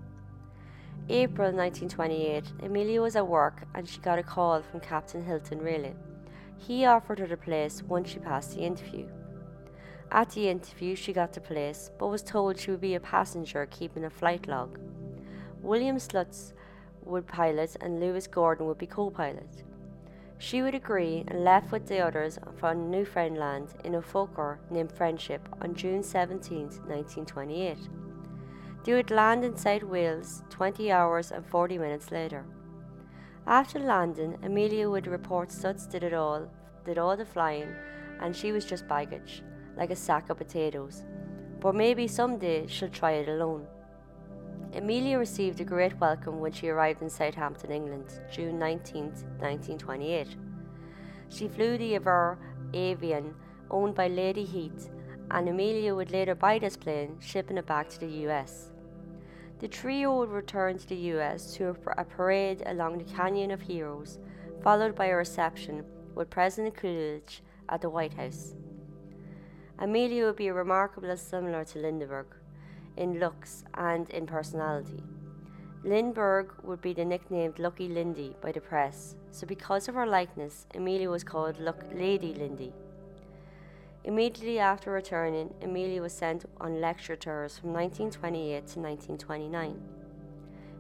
April 1.10 1.52
1928, 1.52 2.44
Amelia 2.62 3.02
was 3.02 3.16
at 3.16 3.28
work 3.28 3.64
and 3.74 3.90
she 3.90 4.00
got 4.00 4.20
a 4.20 4.24
call 4.24 4.62
from 4.62 4.80
Captain 4.80 5.26
Hilton 5.26 5.58
Railey. 5.58 5.96
He 6.56 6.86
offered 6.86 7.18
her 7.18 7.26
the 7.26 7.36
place 7.36 7.82
once 7.82 8.12
she 8.12 8.20
passed 8.20 8.54
the 8.54 8.62
interview. 8.62 9.08
At 10.12 10.30
the 10.30 10.48
interview, 10.48 10.96
she 10.96 11.14
got 11.14 11.34
the 11.34 11.42
place, 11.42 11.90
but 11.98 12.10
was 12.10 12.22
told 12.22 12.60
she 12.60 12.70
would 12.70 12.80
be 12.80 12.94
a 12.94 13.00
passenger 13.00 13.66
keeping 13.72 14.06
a 14.06 14.10
flight 14.12 14.48
log. 14.48 14.78
William 15.64 15.98
Stultz 15.98 16.54
would 17.04 17.26
pilot 17.26 17.76
and 17.82 18.00
Lewis 18.00 18.28
Gordon 18.28 18.68
would 18.68 18.78
be 18.78 18.86
co 18.86 19.10
pilot. 19.10 19.64
She 20.42 20.62
would 20.62 20.74
agree 20.74 21.26
and 21.28 21.44
left 21.44 21.70
with 21.70 21.86
the 21.86 22.00
others 22.00 22.40
from 22.56 22.90
Newfoundland 22.90 23.74
in 23.84 23.96
a 23.96 24.02
fokker 24.02 24.58
named 24.72 24.90
Friendship 24.90 25.48
on 25.62 25.76
June 25.76 26.02
17, 26.02 26.62
1928. 26.62 27.78
They 28.86 28.94
would 28.94 29.12
land 29.12 29.44
in 29.44 29.58
South 29.58 29.84
Wales 29.84 30.42
20 30.50 30.94
hours 30.94 31.34
and 31.34 31.46
40 31.46 31.78
minutes 31.78 32.10
later. 32.10 32.46
After 33.46 33.80
landing, 33.80 34.38
Amelia 34.42 34.90
would 34.90 35.08
report 35.08 35.52
Stultz 35.52 35.86
did 35.86 36.04
it 36.04 36.14
all, 36.14 36.50
did 36.86 36.98
all 36.98 37.18
the 37.18 37.26
flying, 37.26 37.76
and 38.22 38.34
she 38.34 38.54
was 38.54 38.64
just 38.64 38.88
baggage, 38.88 39.44
like 39.76 39.92
a 39.92 39.96
sack 39.96 40.30
of 40.30 40.38
potatoes. 40.38 41.04
But 41.60 41.76
maybe 41.76 42.08
someday 42.08 42.66
she'll 42.68 42.90
try 42.90 43.12
it 43.12 43.28
alone. 43.28 43.68
Amelia 44.76 45.18
received 45.18 45.60
a 45.60 45.64
great 45.64 46.00
welcome 46.00 46.40
when 46.40 46.52
she 46.52 46.70
arrived 46.70 47.02
in 47.02 47.10
Southampton, 47.10 47.72
England, 47.72 48.22
June 48.32 48.60
19, 48.60 49.06
1928. 49.40 50.28
She 51.30 51.48
flew 51.48 51.76
the 51.78 51.98
Avro 51.98 52.38
Avian, 52.74 53.34
owned 53.72 53.96
by 53.96 54.08
Lady 54.08 54.46
Heath, 54.46 54.92
and 55.32 55.50
Amelia 55.50 55.96
would 55.96 56.12
later 56.12 56.36
buy 56.36 56.60
this 56.60 56.78
plane, 56.78 57.18
shipping 57.20 57.58
it 57.58 57.66
back 57.66 57.90
to 57.90 58.00
the 58.00 58.28
US. 58.28 58.70
The 59.58 59.68
trio 59.68 60.16
would 60.20 60.30
return 60.30 60.78
to 60.78 60.88
the 60.88 61.14
US 61.14 61.56
to 61.56 61.76
a 61.98 62.06
parade 62.06 62.62
along 62.68 63.00
the 63.00 63.12
Canyon 63.12 63.50
of 63.50 63.62
Heroes, 63.62 64.20
followed 64.62 64.94
by 64.94 65.08
a 65.08 65.16
reception 65.16 65.84
with 66.14 66.30
President 66.30 66.76
Coolidge 66.76 67.42
at 67.70 67.82
the 67.82 67.90
White 67.90 68.14
House. 68.14 68.56
Amelia 69.80 70.26
would 70.26 70.36
be 70.36 70.52
remarkably 70.52 71.18
similar 71.18 71.66
to 71.66 71.80
Lindbergh 71.80 72.39
in 73.00 73.20
looks 73.20 73.64
and 73.74 74.10
in 74.12 74.28
personality. 74.28 75.02
Lindbergh 75.84 76.54
would 76.64 76.82
be 76.82 76.94
the 76.94 77.06
nicknamed 77.06 77.58
Lucky 77.58 77.88
Lindy 77.88 78.36
by 78.42 78.52
the 78.52 78.60
press, 78.60 79.16
so 79.32 79.48
because 79.48 79.88
of 79.88 79.96
her 79.96 80.06
likeness, 80.06 80.68
Amelia 80.76 81.10
was 81.10 81.24
called 81.24 81.60
Luck 81.60 81.82
Lady 81.96 82.34
Lindy. 82.34 82.74
Immediately 84.04 84.60
after 84.60 84.92
returning, 84.92 85.54
Amelia 85.62 86.02
was 86.02 86.14
sent 86.14 86.46
on 86.60 86.82
lecture 86.82 87.16
tours 87.16 87.58
from 87.58 87.72
1928 87.72 88.68
to 88.68 88.80
1929. 88.80 89.82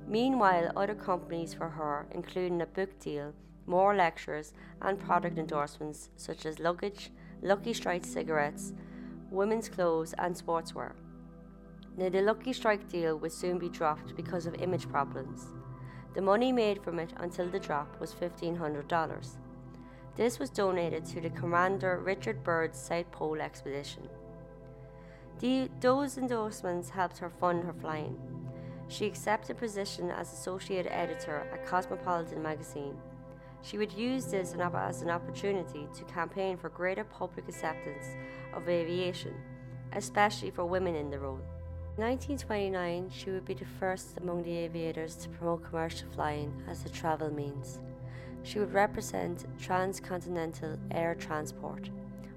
Meanwhile, 0.07 0.71
other 0.75 0.95
companies 0.95 1.53
for 1.53 1.69
her, 1.69 2.05
including 2.11 2.61
a 2.61 2.65
book 2.65 2.99
deal, 2.99 3.33
more 3.65 3.95
lectures, 3.95 4.53
and 4.81 4.99
product 4.99 5.37
endorsements 5.37 6.09
such 6.17 6.45
as 6.45 6.59
luggage, 6.59 7.11
Lucky 7.41 7.73
Strike 7.73 8.03
cigarettes, 8.03 8.73
women's 9.29 9.69
clothes, 9.69 10.13
and 10.17 10.35
sportswear. 10.35 10.93
Now, 11.99 12.07
the 12.07 12.21
Lucky 12.21 12.53
Strike 12.53 12.87
deal 12.87 13.17
would 13.17 13.33
soon 13.33 13.59
be 13.59 13.67
dropped 13.67 14.15
because 14.15 14.45
of 14.45 14.55
image 14.55 14.87
problems. 14.87 15.47
The 16.13 16.21
money 16.21 16.53
made 16.53 16.81
from 16.81 16.97
it 16.97 17.11
until 17.17 17.49
the 17.49 17.59
drop 17.59 17.99
was 17.99 18.13
$1,500. 18.13 19.27
This 20.15 20.39
was 20.39 20.49
donated 20.49 21.03
to 21.07 21.19
the 21.19 21.29
Commander 21.31 21.99
Richard 21.99 22.41
Byrd's 22.41 22.79
South 22.79 23.11
Pole 23.11 23.41
expedition. 23.41 24.07
The, 25.39 25.69
those 25.81 26.17
endorsements 26.17 26.89
helped 26.89 27.17
her 27.17 27.29
fund 27.29 27.65
her 27.65 27.73
flying. 27.73 28.17
She 28.87 29.05
accepted 29.05 29.57
a 29.57 29.59
position 29.59 30.09
as 30.09 30.31
associate 30.31 30.87
editor 30.89 31.49
at 31.51 31.65
Cosmopolitan 31.65 32.41
magazine. 32.41 32.95
She 33.61 33.77
would 33.77 33.91
use 33.91 34.27
this 34.27 34.55
as 34.55 35.01
an 35.01 35.09
opportunity 35.09 35.85
to 35.93 36.03
campaign 36.05 36.55
for 36.55 36.69
greater 36.69 37.03
public 37.03 37.49
acceptance 37.49 38.05
of 38.53 38.69
aviation, 38.69 39.33
especially 39.91 40.49
for 40.49 40.63
women 40.63 40.95
in 40.95 41.09
the 41.09 41.19
role. 41.19 41.41
In 41.99 42.05
1929, 42.05 43.11
she 43.13 43.29
would 43.29 43.43
be 43.43 43.53
the 43.53 43.65
first 43.77 44.19
among 44.21 44.43
the 44.43 44.55
aviators 44.55 45.15
to 45.15 45.27
promote 45.27 45.65
commercial 45.65 46.07
flying 46.15 46.53
as 46.69 46.85
a 46.85 46.89
travel 46.89 47.29
means. 47.29 47.81
She 48.43 48.57
would 48.57 48.73
represent 48.73 49.45
Transcontinental 49.59 50.77
Air 50.91 51.13
Transport, 51.13 51.89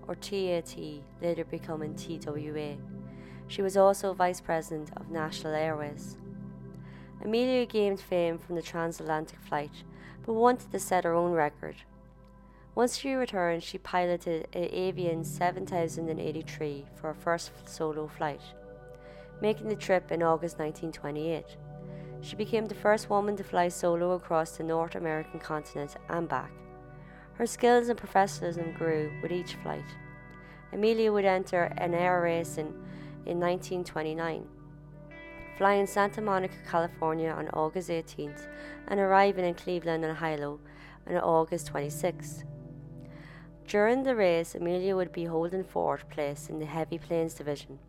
or 0.08 0.16
TAT, 0.16 0.76
later 1.22 1.44
becoming 1.44 1.94
TWA. 1.94 2.76
She 3.46 3.62
was 3.62 3.76
also 3.76 4.12
Vice 4.12 4.40
President 4.40 4.90
of 4.96 5.12
National 5.12 5.54
Airways. 5.54 6.16
Amelia 7.24 7.64
gained 7.64 8.00
fame 8.00 8.38
from 8.38 8.56
the 8.56 8.62
transatlantic 8.62 9.38
flight, 9.42 9.84
but 10.26 10.32
wanted 10.32 10.72
to 10.72 10.80
set 10.80 11.04
her 11.04 11.14
own 11.14 11.30
record. 11.30 11.76
Once 12.74 12.98
she 12.98 13.12
returned, 13.12 13.62
she 13.62 13.78
piloted 13.78 14.48
an 14.54 14.68
Avian 14.72 15.22
7083 15.22 16.86
for 16.96 17.12
her 17.12 17.14
first 17.14 17.52
solo 17.68 18.08
flight, 18.08 18.40
making 19.42 19.68
the 19.68 19.74
trip 19.74 20.12
in 20.12 20.22
August 20.22 20.60
1928. 20.60 21.44
She 22.20 22.36
became 22.36 22.66
the 22.66 22.76
first 22.76 23.10
woman 23.10 23.36
to 23.36 23.42
fly 23.42 23.68
solo 23.68 24.12
across 24.12 24.56
the 24.56 24.62
North 24.62 24.94
American 24.94 25.40
continent 25.40 25.96
and 26.08 26.28
back. 26.28 26.52
Her 27.34 27.46
skills 27.46 27.88
and 27.88 27.98
professionalism 27.98 28.72
grew 28.72 29.10
with 29.20 29.32
each 29.32 29.56
flight. 29.56 29.84
Amelia 30.72 31.12
would 31.12 31.24
enter 31.24 31.64
an 31.78 31.92
air 31.92 32.22
race 32.22 32.56
in, 32.56 32.68
in 33.26 33.40
1929, 33.40 34.46
flying 35.58 35.86
Santa 35.88 36.20
Monica, 36.20 36.54
California 36.70 37.30
on 37.30 37.48
August 37.48 37.90
18th 37.90 38.46
and 38.86 39.00
arriving 39.00 39.44
in 39.44 39.54
Cleveland, 39.54 40.04
and 40.04 40.12
Ohio 40.12 40.60
on 41.08 41.16
August 41.16 41.72
26th. 41.72 42.44
During 43.66 44.04
the 44.04 44.14
race, 44.14 44.54
Amelia 44.54 44.94
would 44.94 45.10
be 45.10 45.24
holding 45.24 45.64
fourth 45.64 46.08
place 46.10 46.48
in 46.48 46.60
the 46.60 46.66
heavy 46.66 46.98
planes 46.98 47.34
division. 47.34 47.80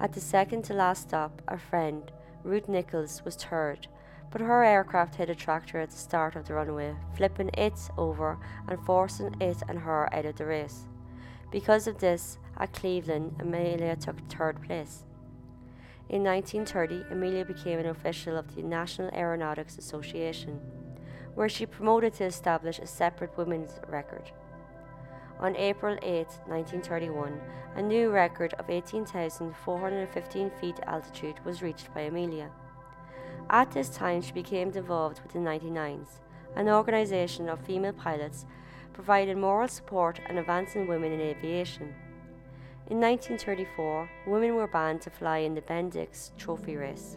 At 0.00 0.14
the 0.14 0.20
second 0.20 0.62
to 0.64 0.72
last 0.72 1.02
stop, 1.02 1.42
a 1.46 1.58
friend, 1.58 2.10
Ruth 2.42 2.70
Nichols 2.70 3.22
was 3.22 3.36
third, 3.36 3.86
but 4.30 4.40
her 4.40 4.64
aircraft 4.64 5.16
hit 5.16 5.28
a 5.28 5.34
tractor 5.34 5.78
at 5.78 5.90
the 5.90 5.96
start 5.96 6.36
of 6.36 6.48
the 6.48 6.54
runway, 6.54 6.96
flipping 7.14 7.50
it 7.52 7.78
over 7.98 8.38
and 8.66 8.82
forcing 8.86 9.36
it 9.42 9.58
and 9.68 9.80
her 9.80 10.08
out 10.14 10.24
of 10.24 10.36
the 10.36 10.46
race. 10.46 10.86
Because 11.52 11.86
of 11.86 11.98
this, 11.98 12.38
at 12.56 12.72
Cleveland, 12.72 13.36
Amelia 13.40 13.94
took 13.94 14.16
third 14.30 14.62
place. 14.62 15.04
In 16.08 16.24
1930, 16.24 17.12
Amelia 17.12 17.44
became 17.44 17.78
an 17.78 17.86
official 17.86 18.38
of 18.38 18.54
the 18.54 18.62
National 18.62 19.14
Aeronautics 19.14 19.76
Association, 19.76 20.60
where 21.34 21.48
she 21.48 21.66
promoted 21.66 22.14
to 22.14 22.24
establish 22.24 22.78
a 22.78 22.86
separate 22.86 23.36
women's 23.36 23.78
record. 23.86 24.32
On 25.40 25.56
April 25.56 25.96
8, 26.02 26.26
1931, 26.48 27.40
a 27.76 27.80
new 27.80 28.10
record 28.10 28.52
of 28.58 28.68
18,415 28.68 30.50
feet 30.60 30.78
altitude 30.86 31.42
was 31.46 31.62
reached 31.62 31.94
by 31.94 32.02
Amelia. 32.02 32.50
At 33.48 33.70
this 33.70 33.88
time, 33.88 34.20
she 34.20 34.32
became 34.32 34.70
involved 34.70 35.22
with 35.22 35.32
the 35.32 35.38
99s, 35.38 36.18
an 36.56 36.68
organisation 36.68 37.48
of 37.48 37.64
female 37.64 37.94
pilots 37.94 38.44
providing 38.92 39.40
moral 39.40 39.66
support 39.66 40.20
and 40.28 40.38
advancing 40.38 40.86
women 40.86 41.10
in 41.10 41.22
aviation. 41.22 41.94
In 42.88 43.00
1934, 43.00 44.10
women 44.26 44.56
were 44.56 44.66
banned 44.66 45.00
to 45.02 45.10
fly 45.10 45.38
in 45.38 45.54
the 45.54 45.62
Bendix 45.62 46.36
Trophy 46.36 46.76
race. 46.76 47.16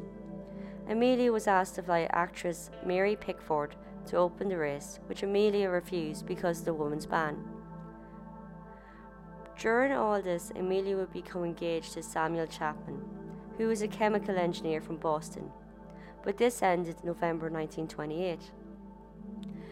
Amelia 0.88 1.34
was 1.34 1.48
asked 1.48 1.76
to 1.76 1.84
fly 1.84 2.08
actress 2.12 2.72
Mary 2.86 3.18
Pickford 3.18 3.76
to 4.06 4.16
open 4.16 4.48
the 4.48 4.58
race, 4.58 5.02
which 5.08 5.24
Amelia 5.24 5.70
refused 5.70 6.26
because 6.26 6.60
of 6.60 6.66
the 6.66 6.74
woman's 6.74 7.06
ban. 7.06 7.53
During 9.58 9.94
all 9.94 10.22
this, 10.22 10.52
Amelia 10.56 10.98
would 10.98 11.14
become 11.14 11.44
engaged 11.44 11.94
to 11.94 12.04
Samuel 12.04 12.48
Chapman, 12.48 13.02
who 13.58 13.68
was 13.68 13.82
a 13.82 13.88
chemical 13.88 14.38
engineer 14.38 14.82
from 14.82 14.98
Boston, 14.98 15.52
but 16.24 16.38
this 16.38 16.62
ended 16.62 16.98
November 17.04 17.50
1928. 17.50 18.40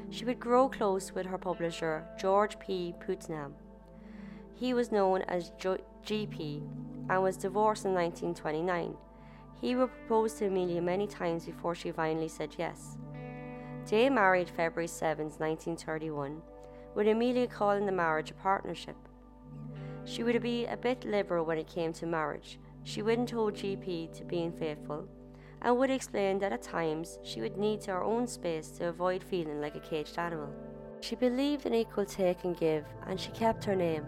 She 0.09 0.25
would 0.25 0.39
grow 0.39 0.69
close 0.69 1.13
with 1.13 1.25
her 1.25 1.38
publisher, 1.38 2.05
George 2.19 2.59
P. 2.59 2.93
Putnam. 3.05 3.55
He 4.53 4.73
was 4.73 4.91
known 4.91 5.23
as 5.23 5.51
GP, 5.59 6.61
and 7.09 7.23
was 7.23 7.38
divorced 7.38 7.85
in 7.85 7.93
1929. 7.93 8.95
He 9.59 9.75
would 9.75 9.89
propose 9.89 10.33
to 10.35 10.47
Amelia 10.47 10.81
many 10.81 11.07
times 11.07 11.45
before 11.45 11.75
she 11.75 11.91
finally 11.91 12.27
said 12.27 12.55
yes. 12.57 12.97
Day 13.88 14.09
married 14.09 14.50
February 14.50 14.88
7, 14.88 15.25
1931, 15.25 16.41
with 16.93 17.07
Amelia 17.07 17.47
calling 17.47 17.85
the 17.85 17.91
marriage 17.91 18.31
a 18.31 18.33
partnership. 18.35 18.95
She 20.05 20.24
would 20.24 20.41
be 20.41 20.65
a 20.65 20.77
bit 20.77 21.05
liberal 21.05 21.46
when 21.46 21.58
it 21.58 21.67
came 21.67 21.93
to 21.93 22.05
marriage. 22.05 22.60
She 22.84 23.01
wouldn't 23.01 23.31
hold 23.31 23.53
GP 23.53 24.17
to 24.17 24.24
being 24.24 24.51
faithful 24.51 25.08
and 25.62 25.77
would 25.77 25.91
explain 25.91 26.39
that 26.39 26.51
at 26.51 26.63
times 26.63 27.20
she 27.24 27.41
would 27.41 27.58
need 27.58 27.86
her 27.86 28.03
own 28.03 28.27
space 28.27 28.70
to 28.72 28.88
avoid 28.88 29.24
feeling 29.24 29.62
like 29.62 29.75
a 29.75 29.79
caged 29.79 30.17
animal. 30.17 30.51
She 31.01 31.15
believed 31.15 31.65
in 31.65 31.74
equal 31.74 32.05
take 32.05 32.43
and 32.43 32.58
give, 32.58 32.86
and 33.08 33.20
she 33.20 33.31
kept 33.31 33.63
her 33.65 33.75
name. 33.75 34.05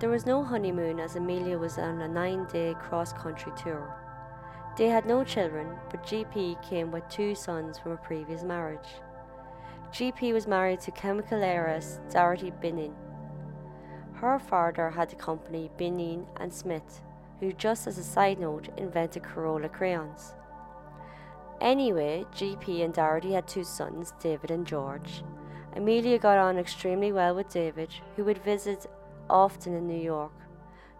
There 0.00 0.10
was 0.10 0.26
no 0.26 0.42
honeymoon 0.42 0.98
as 0.98 1.16
Amelia 1.16 1.58
was 1.58 1.78
on 1.78 2.00
a 2.00 2.08
nine 2.08 2.46
day 2.46 2.74
cross 2.80 3.12
country 3.12 3.52
tour. 3.56 3.94
They 4.76 4.88
had 4.88 5.06
no 5.06 5.22
children, 5.22 5.76
but 5.90 6.04
GP 6.04 6.62
came 6.62 6.90
with 6.90 7.08
two 7.08 7.34
sons 7.34 7.78
from 7.78 7.92
a 7.92 7.96
previous 7.98 8.42
marriage. 8.42 8.88
GP 9.90 10.32
was 10.32 10.46
married 10.46 10.80
to 10.80 10.90
chemical 10.90 11.42
heiress 11.42 12.00
Dorothy 12.10 12.50
Binney. 12.50 12.92
Her 14.22 14.38
father 14.38 14.88
had 14.90 15.10
the 15.10 15.16
company 15.16 15.68
Binney 15.76 16.20
and 16.36 16.54
Smith, 16.54 17.00
who, 17.40 17.52
just 17.52 17.88
as 17.88 17.98
a 17.98 18.04
side 18.04 18.38
note, 18.38 18.68
invented 18.76 19.24
Crayola 19.24 19.68
crayons. 19.68 20.34
Anyway, 21.60 22.24
GP 22.32 22.84
and 22.84 22.94
Dorothy 22.94 23.32
had 23.32 23.48
two 23.48 23.64
sons, 23.64 24.14
David 24.20 24.52
and 24.52 24.64
George. 24.64 25.24
Amelia 25.74 26.20
got 26.20 26.38
on 26.38 26.56
extremely 26.56 27.10
well 27.10 27.34
with 27.34 27.52
David, 27.52 27.92
who 28.14 28.22
would 28.22 28.38
visit 28.38 28.86
often 29.28 29.74
in 29.74 29.88
New 29.88 30.00
York. 30.00 30.30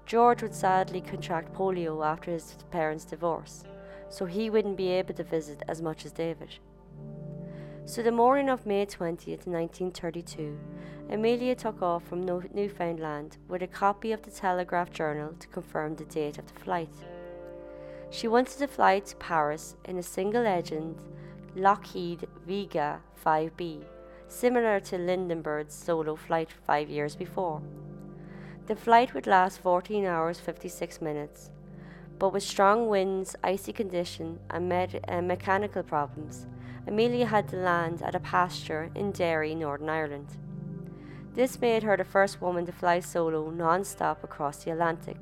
George 0.04 0.42
would 0.42 0.52
sadly 0.52 1.00
contract 1.00 1.54
polio 1.54 2.04
after 2.04 2.32
his 2.32 2.56
parents' 2.72 3.04
divorce, 3.04 3.62
so 4.08 4.26
he 4.26 4.50
wouldn't 4.50 4.76
be 4.76 4.88
able 4.88 5.14
to 5.14 5.22
visit 5.22 5.62
as 5.68 5.80
much 5.80 6.04
as 6.04 6.10
David. 6.10 6.58
So, 7.84 8.00
the 8.00 8.12
morning 8.12 8.48
of 8.48 8.64
May 8.64 8.86
20th, 8.86 9.46
1932, 9.46 10.56
Amelia 11.10 11.56
took 11.56 11.82
off 11.82 12.04
from 12.04 12.24
Newfoundland 12.24 13.38
with 13.48 13.60
a 13.62 13.66
copy 13.66 14.12
of 14.12 14.22
the 14.22 14.30
Telegraph 14.30 14.92
Journal 14.92 15.34
to 15.40 15.48
confirm 15.48 15.96
the 15.96 16.04
date 16.04 16.38
of 16.38 16.46
the 16.46 16.60
flight. 16.60 16.94
She 18.10 18.28
wanted 18.28 18.58
to 18.58 18.68
fly 18.68 19.00
to 19.00 19.16
Paris 19.16 19.74
in 19.84 19.98
a 19.98 20.02
single 20.02 20.46
engine 20.46 20.94
Lockheed 21.56 22.28
Vega 22.46 23.00
5B, 23.26 23.84
similar 24.28 24.78
to 24.78 24.96
Lindbergh's 24.96 25.74
solo 25.74 26.14
flight 26.14 26.50
five 26.64 26.88
years 26.88 27.16
before. 27.16 27.60
The 28.68 28.76
flight 28.76 29.12
would 29.12 29.26
last 29.26 29.58
14 29.58 30.06
hours 30.06 30.38
56 30.38 31.00
minutes, 31.00 31.50
but 32.20 32.32
with 32.32 32.44
strong 32.44 32.88
winds, 32.88 33.34
icy 33.42 33.72
condition, 33.72 34.38
and 34.50 34.68
med- 34.68 35.04
uh, 35.08 35.20
mechanical 35.20 35.82
problems, 35.82 36.46
Amelia 36.86 37.26
had 37.26 37.52
land 37.52 38.02
at 38.02 38.14
a 38.14 38.20
pasture 38.20 38.90
in 38.94 39.12
Derry, 39.12 39.54
Northern 39.54 39.88
Ireland. 39.88 40.36
This 41.34 41.60
made 41.60 41.82
her 41.84 41.96
the 41.96 42.04
first 42.04 42.42
woman 42.42 42.66
to 42.66 42.72
fly 42.72 43.00
solo 43.00 43.50
non 43.50 43.84
stop 43.84 44.24
across 44.24 44.64
the 44.64 44.72
Atlantic. 44.72 45.16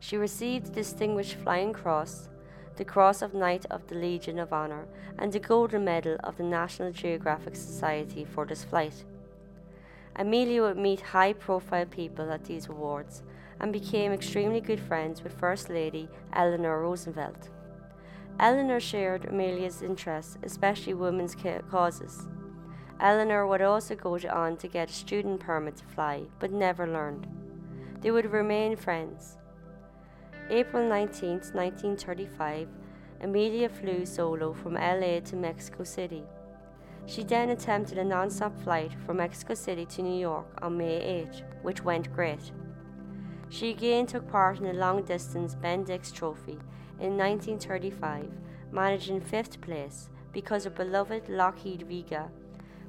She 0.00 0.16
received 0.16 0.66
the 0.66 0.72
Distinguished 0.72 1.36
Flying 1.36 1.72
Cross, 1.72 2.28
the 2.76 2.84
Cross 2.84 3.22
of 3.22 3.34
Knight 3.34 3.64
of 3.70 3.86
the 3.86 3.94
Legion 3.94 4.38
of 4.38 4.52
Honor, 4.52 4.86
and 5.18 5.32
the 5.32 5.40
Golden 5.40 5.84
Medal 5.84 6.16
of 6.22 6.36
the 6.36 6.44
National 6.44 6.92
Geographic 6.92 7.56
Society 7.56 8.24
for 8.24 8.44
this 8.44 8.64
flight. 8.64 9.04
Amelia 10.16 10.62
would 10.62 10.76
meet 10.76 11.00
high 11.00 11.32
profile 11.32 11.86
people 11.86 12.30
at 12.30 12.44
these 12.44 12.66
awards 12.66 13.22
and 13.60 13.72
became 13.72 14.12
extremely 14.12 14.60
good 14.60 14.80
friends 14.80 15.22
with 15.22 15.38
First 15.38 15.68
Lady 15.68 16.08
Eleanor 16.32 16.80
Roosevelt. 16.80 17.48
Eleanor 18.40 18.78
shared 18.78 19.24
Amelia's 19.24 19.82
interests, 19.82 20.38
especially 20.44 20.94
women's 20.94 21.34
causes. 21.68 22.28
Eleanor 23.00 23.44
would 23.48 23.62
also 23.62 23.96
go 23.96 24.16
on 24.30 24.56
to 24.58 24.68
get 24.68 24.90
a 24.90 24.92
student 24.92 25.40
permit 25.40 25.76
to 25.76 25.84
fly, 25.84 26.22
but 26.38 26.52
never 26.52 26.86
learned. 26.86 27.26
They 28.00 28.12
would 28.12 28.30
remain 28.30 28.76
friends. 28.76 29.38
April 30.50 30.88
19, 30.88 31.30
1935, 31.52 32.68
Amelia 33.20 33.68
flew 33.68 34.06
solo 34.06 34.52
from 34.52 34.74
LA 34.74 35.18
to 35.20 35.34
Mexico 35.34 35.82
City. 35.82 36.22
She 37.06 37.24
then 37.24 37.50
attempted 37.50 37.98
a 37.98 38.04
non 38.04 38.30
stop 38.30 38.56
flight 38.62 38.92
from 39.04 39.16
Mexico 39.16 39.54
City 39.54 39.84
to 39.86 40.02
New 40.02 40.18
York 40.18 40.46
on 40.62 40.78
May 40.78 41.26
8, 41.28 41.42
which 41.62 41.82
went 41.82 42.12
great. 42.14 42.52
She 43.48 43.70
again 43.70 44.06
took 44.06 44.28
part 44.28 44.58
in 44.58 44.64
the 44.64 44.74
long 44.74 45.02
distance 45.02 45.56
Bendix 45.56 46.12
Trophy 46.12 46.58
in 47.00 47.16
1935, 47.16 48.30
managing 48.72 49.20
fifth 49.20 49.60
place 49.60 50.08
because 50.32 50.64
her 50.64 50.70
beloved 50.70 51.28
Lockheed 51.28 51.82
Vega 51.82 52.30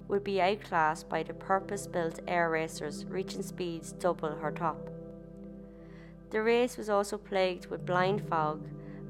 would 0.08 0.24
be 0.24 0.42
outclassed 0.42 1.08
by 1.08 1.24
the 1.24 1.34
purpose 1.34 1.88
built 1.88 2.20
air 2.28 2.50
racers, 2.50 3.06
reaching 3.06 3.44
speeds 3.44 3.92
double 3.92 4.36
her 4.36 4.52
top. 4.52 4.90
The 6.32 6.42
race 6.42 6.78
was 6.78 6.90
also 6.90 7.18
plagued 7.18 7.68
with 7.68 7.86
blind 7.86 8.28
fog, 8.28 8.68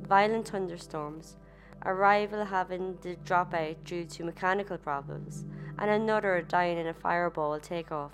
violent 0.07 0.49
thunderstorms, 0.49 1.37
a 1.81 1.93
rival 1.93 2.45
having 2.45 2.97
to 2.99 3.15
drop 3.17 3.53
out 3.53 3.83
due 3.83 4.05
to 4.05 4.23
mechanical 4.23 4.77
problems, 4.77 5.45
and 5.77 5.89
another 5.89 6.41
dying 6.41 6.77
in 6.77 6.87
a 6.87 6.93
fireball 6.93 7.59
takeoff. 7.59 8.11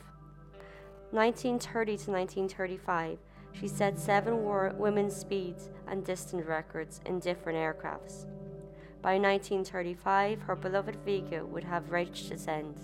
1930 1.12 1.98
to 1.98 2.12
1935, 2.12 3.18
she 3.54 3.68
set 3.68 3.98
seven 3.98 4.44
women's 4.78 5.16
speeds 5.16 5.70
and 5.88 6.06
distance 6.06 6.46
records 6.46 7.02
in 7.06 7.20
different 7.20 7.58
aircrafts. 7.58 8.26
By 9.02 9.20
1935, 9.20 10.42
her 10.42 10.56
beloved 10.56 10.98
Vega 11.06 11.46
would 11.46 11.64
have 11.64 11.92
reached 11.92 12.32
its 12.32 12.48
end. 12.48 12.76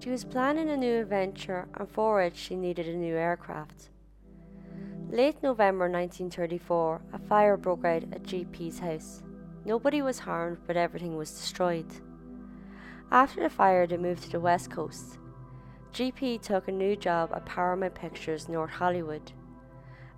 She 0.00 0.10
was 0.10 0.24
planning 0.24 0.70
a 0.70 0.76
new 0.76 1.00
adventure, 1.00 1.68
and 1.74 1.88
for 1.88 2.22
it, 2.22 2.36
she 2.36 2.56
needed 2.56 2.86
a 2.86 2.96
new 2.96 3.16
aircraft. 3.16 3.90
Late 5.10 5.42
November 5.42 5.90
1934, 5.90 7.02
a 7.12 7.18
fire 7.18 7.56
broke 7.56 7.84
out 7.84 8.04
at 8.04 8.22
GP's 8.22 8.78
house. 8.78 9.22
Nobody 9.64 10.02
was 10.02 10.20
harmed, 10.20 10.58
but 10.66 10.76
everything 10.76 11.16
was 11.16 11.30
destroyed. 11.30 11.86
After 13.10 13.42
the 13.42 13.50
fire, 13.50 13.86
they 13.86 13.96
moved 13.96 14.22
to 14.22 14.30
the 14.30 14.40
west 14.40 14.70
coast. 14.70 15.18
GP 15.92 16.40
took 16.40 16.68
a 16.68 16.72
new 16.72 16.94
job 16.94 17.32
at 17.34 17.44
Paramount 17.44 17.94
Pictures 17.94 18.48
North 18.48 18.70
Hollywood. 18.70 19.32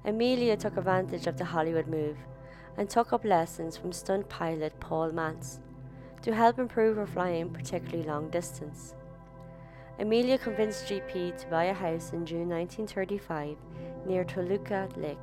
Amelia 0.04 0.56
took 0.56 0.76
advantage 0.76 1.28
of 1.28 1.38
the 1.38 1.44
Hollywood 1.44 1.86
move 1.86 2.16
and 2.76 2.90
took 2.90 3.12
up 3.12 3.24
lessons 3.24 3.76
from 3.76 3.92
stunt 3.92 4.28
pilot 4.28 4.78
Paul 4.80 5.12
Mantz 5.12 5.60
to 6.22 6.34
help 6.34 6.58
improve 6.58 6.96
her 6.96 7.06
flying, 7.06 7.50
particularly 7.50 8.02
long 8.08 8.28
distance. 8.28 8.94
Amelia 10.00 10.38
convinced 10.38 10.86
GP 10.86 11.36
to 11.38 11.46
buy 11.48 11.64
a 11.64 11.74
house 11.74 12.12
in 12.12 12.26
June 12.26 12.48
1935 12.48 13.56
near 14.04 14.24
Toluca 14.24 14.88
Lake. 14.96 15.18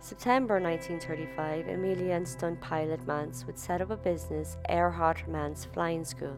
September 0.00 0.58
1935, 0.58 1.68
Amelia 1.68 2.14
and 2.14 2.26
stunt 2.26 2.60
pilot 2.62 3.06
Mantz 3.06 3.46
would 3.46 3.58
set 3.58 3.82
up 3.82 3.90
a 3.90 3.96
business, 3.96 4.56
Earhart 4.68 5.24
Mantz 5.28 5.66
Flying 5.72 6.04
School, 6.04 6.36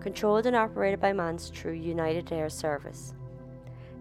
controlled 0.00 0.46
and 0.46 0.54
operated 0.54 1.00
by 1.00 1.12
Mantz 1.12 1.52
through 1.52 1.72
United 1.72 2.30
Air 2.32 2.48
Service. 2.48 3.14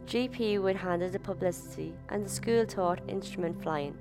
GP 0.06 0.62
would 0.62 0.76
handle 0.76 1.10
the 1.10 1.20
publicity, 1.20 1.94
and 2.10 2.26
the 2.26 2.30
school 2.30 2.66
taught 2.66 3.02
instrument 3.08 3.62
flying. 3.62 3.98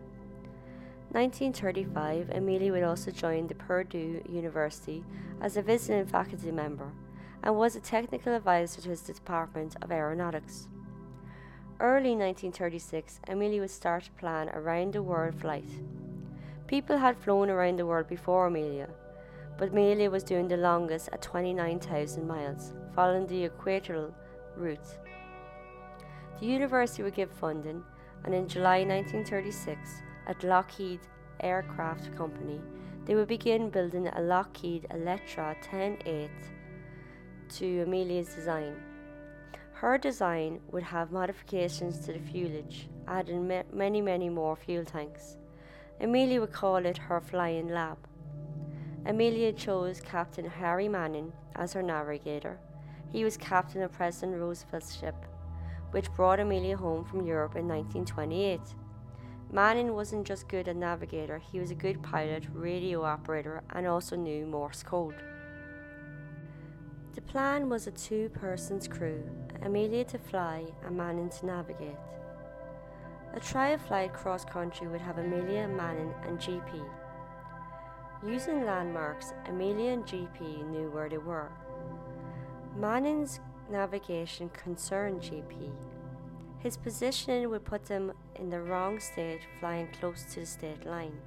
1935, 1.12 2.30
Amelia 2.30 2.72
would 2.72 2.82
also 2.82 3.10
join 3.10 3.46
the 3.46 3.54
Purdue 3.54 4.22
University 4.28 5.04
as 5.40 5.56
a 5.56 5.62
visiting 5.62 6.06
faculty 6.06 6.50
member 6.50 6.90
and 7.42 7.56
was 7.56 7.76
a 7.76 7.80
technical 7.80 8.34
advisor 8.34 8.80
to 8.80 8.88
the 8.88 9.12
Department 9.12 9.76
of 9.82 9.92
Aeronautics. 9.92 10.68
Early 11.80 12.10
1936, 12.10 13.20
Amelia 13.28 13.60
would 13.60 13.70
start 13.70 14.04
to 14.04 14.10
plan 14.12 14.48
a 14.52 14.60
round 14.60 14.92
the 14.92 15.02
world 15.02 15.34
flight. 15.34 15.68
People 16.66 16.96
had 16.96 17.18
flown 17.18 17.50
around 17.50 17.78
the 17.78 17.86
world 17.86 18.08
before 18.08 18.46
Amelia, 18.46 18.88
but 19.58 19.70
Amelia 19.70 20.08
was 20.08 20.24
doing 20.24 20.48
the 20.48 20.56
longest 20.56 21.08
at 21.12 21.22
29,000 21.22 22.26
miles, 22.26 22.72
following 22.94 23.26
the 23.26 23.44
equatorial 23.44 24.14
route. 24.56 24.78
The 26.42 26.48
university 26.48 27.04
would 27.04 27.14
give 27.14 27.30
funding, 27.30 27.84
and 28.24 28.34
in 28.34 28.48
July 28.48 28.78
1936, 28.78 30.02
at 30.26 30.42
Lockheed 30.42 30.98
Aircraft 31.38 32.16
Company, 32.16 32.60
they 33.04 33.14
would 33.14 33.28
begin 33.28 33.70
building 33.70 34.08
a 34.08 34.20
Lockheed 34.20 34.88
Electra 34.90 35.54
10-8 35.62 36.28
to 37.48 37.82
Amelia's 37.82 38.34
design. 38.34 38.74
Her 39.74 39.96
design 39.96 40.58
would 40.72 40.82
have 40.82 41.12
modifications 41.12 42.00
to 42.06 42.12
the 42.12 42.18
fuselage, 42.18 42.88
adding 43.06 43.46
ma- 43.46 43.62
many, 43.72 44.00
many 44.00 44.28
more 44.28 44.56
fuel 44.56 44.84
tanks. 44.84 45.36
Amelia 46.00 46.40
would 46.40 46.52
call 46.52 46.84
it 46.84 46.98
her 46.98 47.20
flying 47.20 47.68
lab. 47.68 47.98
Amelia 49.06 49.52
chose 49.52 50.00
Captain 50.00 50.50
Harry 50.50 50.88
Manning 50.88 51.32
as 51.54 51.72
her 51.74 51.84
navigator. 51.84 52.58
He 53.12 53.22
was 53.22 53.36
captain 53.36 53.82
of 53.82 53.92
President 53.92 54.40
Roosevelt's 54.40 54.98
ship. 54.98 55.14
Which 55.92 56.12
brought 56.14 56.40
Amelia 56.40 56.76
home 56.76 57.04
from 57.04 57.26
Europe 57.26 57.56
in 57.56 57.68
1928. 57.68 58.60
Manning 59.50 59.94
wasn't 59.94 60.26
just 60.26 60.48
good 60.48 60.66
a 60.66 60.74
navigator, 60.74 61.38
he 61.38 61.60
was 61.60 61.70
a 61.70 61.74
good 61.74 62.02
pilot, 62.02 62.46
radio 62.52 63.04
operator, 63.04 63.62
and 63.70 63.86
also 63.86 64.16
knew 64.16 64.46
Morse 64.46 64.82
code. 64.82 65.22
The 67.14 67.20
plan 67.20 67.68
was 67.68 67.86
a 67.86 67.90
two 67.90 68.30
persons 68.30 68.88
crew, 68.88 69.22
Amelia 69.62 70.04
to 70.04 70.18
fly 70.18 70.64
and 70.84 70.96
Manning 70.96 71.28
to 71.28 71.46
navigate. 71.46 71.98
A 73.34 73.40
trial 73.40 73.78
flight 73.78 74.14
cross 74.14 74.44
country 74.44 74.88
would 74.88 75.00
have 75.00 75.18
Amelia, 75.18 75.68
Manning, 75.68 76.14
and 76.26 76.38
GP. 76.38 76.82
Using 78.26 78.64
landmarks, 78.64 79.34
Amelia 79.46 79.90
and 79.92 80.04
GP 80.04 80.70
knew 80.70 80.90
where 80.90 81.08
they 81.08 81.18
were. 81.18 81.50
Manning's 82.76 83.40
navigation 83.70 84.48
concerned 84.50 85.20
GP. 85.20 85.70
His 86.58 86.76
positioning 86.76 87.50
would 87.50 87.64
put 87.64 87.86
them 87.86 88.12
in 88.36 88.50
the 88.50 88.60
wrong 88.60 89.00
state, 89.00 89.40
flying 89.58 89.88
close 89.98 90.24
to 90.32 90.40
the 90.40 90.46
state 90.46 90.86
line. 90.86 91.18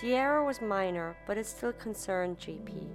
The 0.00 0.14
error 0.14 0.44
was 0.44 0.60
minor, 0.60 1.16
but 1.26 1.38
it 1.38 1.46
still 1.46 1.72
concerned 1.72 2.38
GP. 2.38 2.88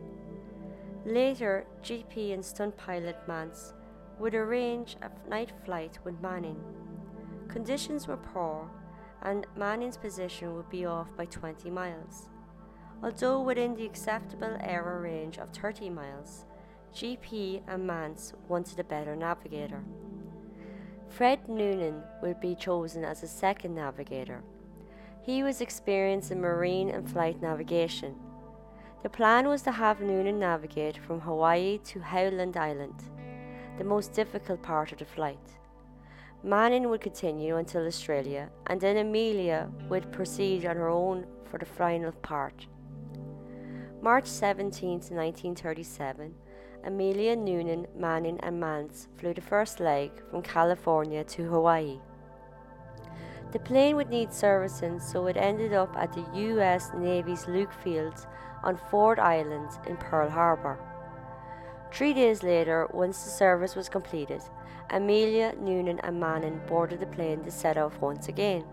Later, 1.06 1.66
GP 1.84 2.34
and 2.34 2.44
stunt 2.44 2.78
pilot 2.78 3.18
Mantz 3.28 3.74
would 4.20 4.34
arrange 4.34 4.98
a 5.02 5.30
night 5.30 5.52
flight 5.66 6.00
with 6.04 6.22
Manning. 6.22 6.60
Conditions 7.48 8.08
were 8.08 8.18
poor, 8.18 8.70
and 9.22 9.46
Manning's 9.56 9.98
position 9.98 10.56
would 10.56 10.70
be 10.70 10.86
off 10.86 11.08
by 11.16 11.26
20 11.26 11.70
miles. 11.70 12.30
Although 13.04 13.42
within 13.42 13.76
the 13.76 13.86
acceptable 13.86 14.58
error 14.62 15.02
range 15.02 15.38
of 15.38 15.50
30 15.50 15.90
miles, 15.90 16.46
GP 16.96 17.62
and 17.68 17.90
Mantz 17.90 18.32
wanted 18.48 18.80
a 18.80 18.84
better 18.86 19.18
navigator. 19.18 19.84
Fred 21.10 21.50
Noonan 21.50 22.02
would 22.22 22.40
be 22.40 22.56
chosen 22.56 23.04
as 23.04 23.22
a 23.22 23.28
second 23.28 23.76
navigator. 23.76 24.42
He 25.22 25.44
was 25.44 25.60
experienced 25.60 26.32
in 26.32 26.40
marine 26.40 26.90
and 26.90 27.10
flight 27.10 27.42
navigation. 27.42 28.16
The 29.04 29.10
plan 29.10 29.50
was 29.50 29.62
to 29.64 29.74
have 29.74 30.00
Noonan 30.00 30.40
navigate 30.40 30.98
from 30.98 31.20
Hawaii 31.20 31.80
to 31.80 32.00
Howland 32.00 32.56
Island, 32.56 33.04
the 33.78 33.84
most 33.84 34.14
difficult 34.14 34.64
part 34.64 34.94
of 34.94 35.00
the 35.00 35.06
flight. 35.06 35.50
Manning 36.44 36.88
would 36.88 37.02
continue 37.02 37.58
until 37.58 37.86
Australia, 37.86 38.50
and 38.68 38.80
then 38.80 38.96
Amelia 38.96 39.70
would 39.90 40.14
proceed 40.14 40.66
on 40.66 40.78
her 40.78 40.88
own 40.88 41.28
for 41.44 41.58
the 41.58 41.66
final 41.66 42.14
part. 42.14 42.68
March 44.02 44.28
17, 44.28 44.92
1937, 44.92 46.34
Amelia 46.86 47.36
Noonan, 47.36 47.88
Manning, 47.98 48.40
and 48.42 48.62
Mantz 48.62 49.08
flew 49.18 49.34
the 49.34 49.42
first 49.42 49.80
leg 49.80 50.12
from 50.30 50.44
California 50.44 51.24
to 51.24 51.44
Hawaii. 51.44 52.00
The 53.52 53.60
plane 53.60 53.96
would 53.96 54.10
need 54.10 54.32
servicing, 54.32 55.00
so 55.00 55.26
it 55.28 55.38
ended 55.38 55.74
up 55.74 55.96
at 55.98 56.14
the 56.14 56.26
U.S. 56.36 56.92
Navy's 56.96 57.48
Luke 57.48 57.74
Fields 57.74 58.28
on 58.64 58.78
Ford 58.92 59.18
Island 59.18 59.70
in 59.88 59.98
Pearl 59.98 60.30
Harbor. 60.30 60.78
Three 61.92 62.14
days 62.14 62.44
later, 62.44 62.88
once 62.94 63.24
the 63.24 63.30
service 63.30 63.76
was 63.76 63.90
completed, 63.90 64.42
Amelia, 64.90 65.54
Noonan, 65.60 66.00
and 66.02 66.20
Manning 66.20 66.62
boarded 66.68 67.00
the 67.00 67.08
plane 67.08 67.44
to 67.44 67.52
set 67.52 67.78
off 67.78 68.00
once 68.00 68.28
again. 68.28 68.64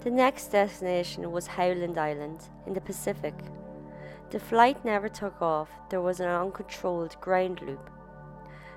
The 0.00 0.10
next 0.10 0.48
destination 0.48 1.30
was 1.30 1.46
Howland 1.46 1.98
Island 1.98 2.48
in 2.66 2.72
the 2.72 2.80
Pacific. 2.80 3.34
The 4.32 4.40
flight 4.40 4.82
never 4.82 5.10
took 5.10 5.42
off, 5.42 5.68
there 5.90 6.00
was 6.00 6.18
an 6.18 6.26
uncontrolled 6.26 7.20
ground 7.20 7.60
loop. 7.60 7.90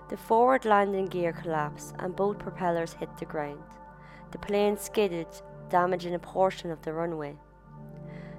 The 0.09 0.17
forward 0.17 0.65
landing 0.65 1.05
gear 1.05 1.31
collapsed 1.31 1.95
and 1.99 2.13
both 2.13 2.39
propellers 2.39 2.91
hit 2.91 3.07
the 3.17 3.23
ground. 3.23 3.63
The 4.31 4.37
plane 4.37 4.77
skidded, 4.77 5.27
damaging 5.69 6.13
a 6.13 6.19
portion 6.19 6.71
of 6.71 6.81
the 6.81 6.91
runway. 6.91 7.37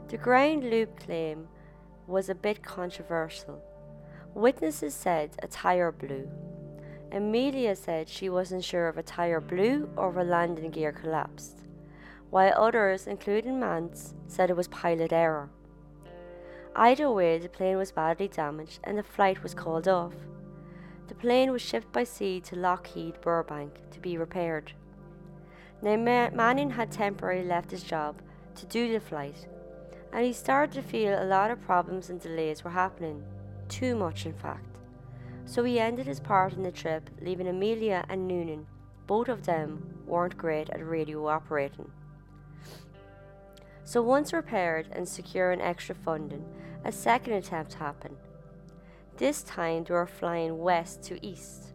The 0.09 0.19
ground 0.19 0.65
loop 0.65 1.01
claim 1.01 1.49
was 2.07 2.29
a 2.29 2.35
bit 2.35 2.63
controversial. 2.63 3.63
Witnesses 4.35 4.95
said 4.95 5.31
a 5.43 5.49
tire 5.49 5.93
blew. 5.93 6.29
Amelia 7.13 7.77
said 7.77 8.11
she 8.11 8.29
wasn't 8.29 8.63
sure 8.63 8.91
if 8.91 8.99
a 8.99 9.03
tire 9.03 9.41
blew 9.41 9.89
or 9.97 10.11
if 10.11 10.17
a 10.17 10.21
landing 10.21 10.71
gear 10.71 10.93
collapsed, 10.93 11.63
while 12.29 12.53
others, 12.55 13.07
including 13.07 13.59
Mantz, 13.59 14.13
said 14.27 14.51
it 14.51 14.57
was 14.57 14.69
pilot 14.69 15.15
error. 15.15 15.49
Either 16.79 17.11
way, 17.11 17.39
the 17.39 17.49
plane 17.49 17.79
was 17.79 17.91
badly 17.91 18.29
damaged 18.29 18.81
and 18.85 18.99
the 18.99 19.03
flight 19.03 19.43
was 19.43 19.55
called 19.55 19.89
off. 19.89 20.13
The 21.09 21.15
plane 21.15 21.51
was 21.51 21.63
shipped 21.63 21.91
by 21.91 22.05
sea 22.05 22.39
to 22.43 22.57
Lockheed 22.57 23.19
Burbank 23.23 23.73
to 23.93 23.99
be 23.99 24.19
repaired. 24.19 24.73
Now, 25.81 25.97
Manning 25.97 26.71
had 26.71 26.93
temporarily 26.93 27.47
left 27.47 27.71
his 27.71 27.83
job 27.83 28.21
to 28.57 28.67
do 28.67 28.93
the 28.93 29.01
flight, 29.01 29.47
and 30.13 30.25
he 30.25 30.35
started 30.35 30.75
to 30.75 30.83
feel 30.83 31.15
a 31.15 31.25
lot 31.25 31.51
of 31.51 31.63
problems 31.63 32.11
and 32.11 32.21
delays 32.21 32.63
were 32.63 32.71
happening. 32.71 33.25
Too 33.69 33.97
much, 33.97 34.27
in 34.27 34.35
fact. 34.35 34.77
So 35.47 35.65
he 35.65 35.81
ended 35.81 36.07
his 36.07 36.21
part 36.21 36.53
in 36.53 36.63
the 36.63 36.73
trip, 36.73 37.09
leaving 37.23 37.49
Amelia 37.49 38.05
and 38.11 38.29
Noonan. 38.29 38.67
Both 39.07 39.29
of 39.29 39.47
them 39.47 40.03
weren't 40.07 40.37
great 40.37 40.69
at 40.71 40.87
radio 40.87 41.27
operating. 41.27 41.91
So, 43.85 44.03
once 44.03 44.33
repaired 44.33 44.89
and 44.91 45.09
securing 45.09 45.61
extra 45.61 45.95
funding, 45.95 46.45
a 46.87 46.93
second 46.93 47.33
attempt 47.33 47.75
happened. 47.75 48.17
This 49.17 49.43
time 49.43 49.83
they 49.83 49.93
were 49.93 50.07
flying 50.07 50.57
west 50.57 51.03
to 51.05 51.27
east. 51.27 51.73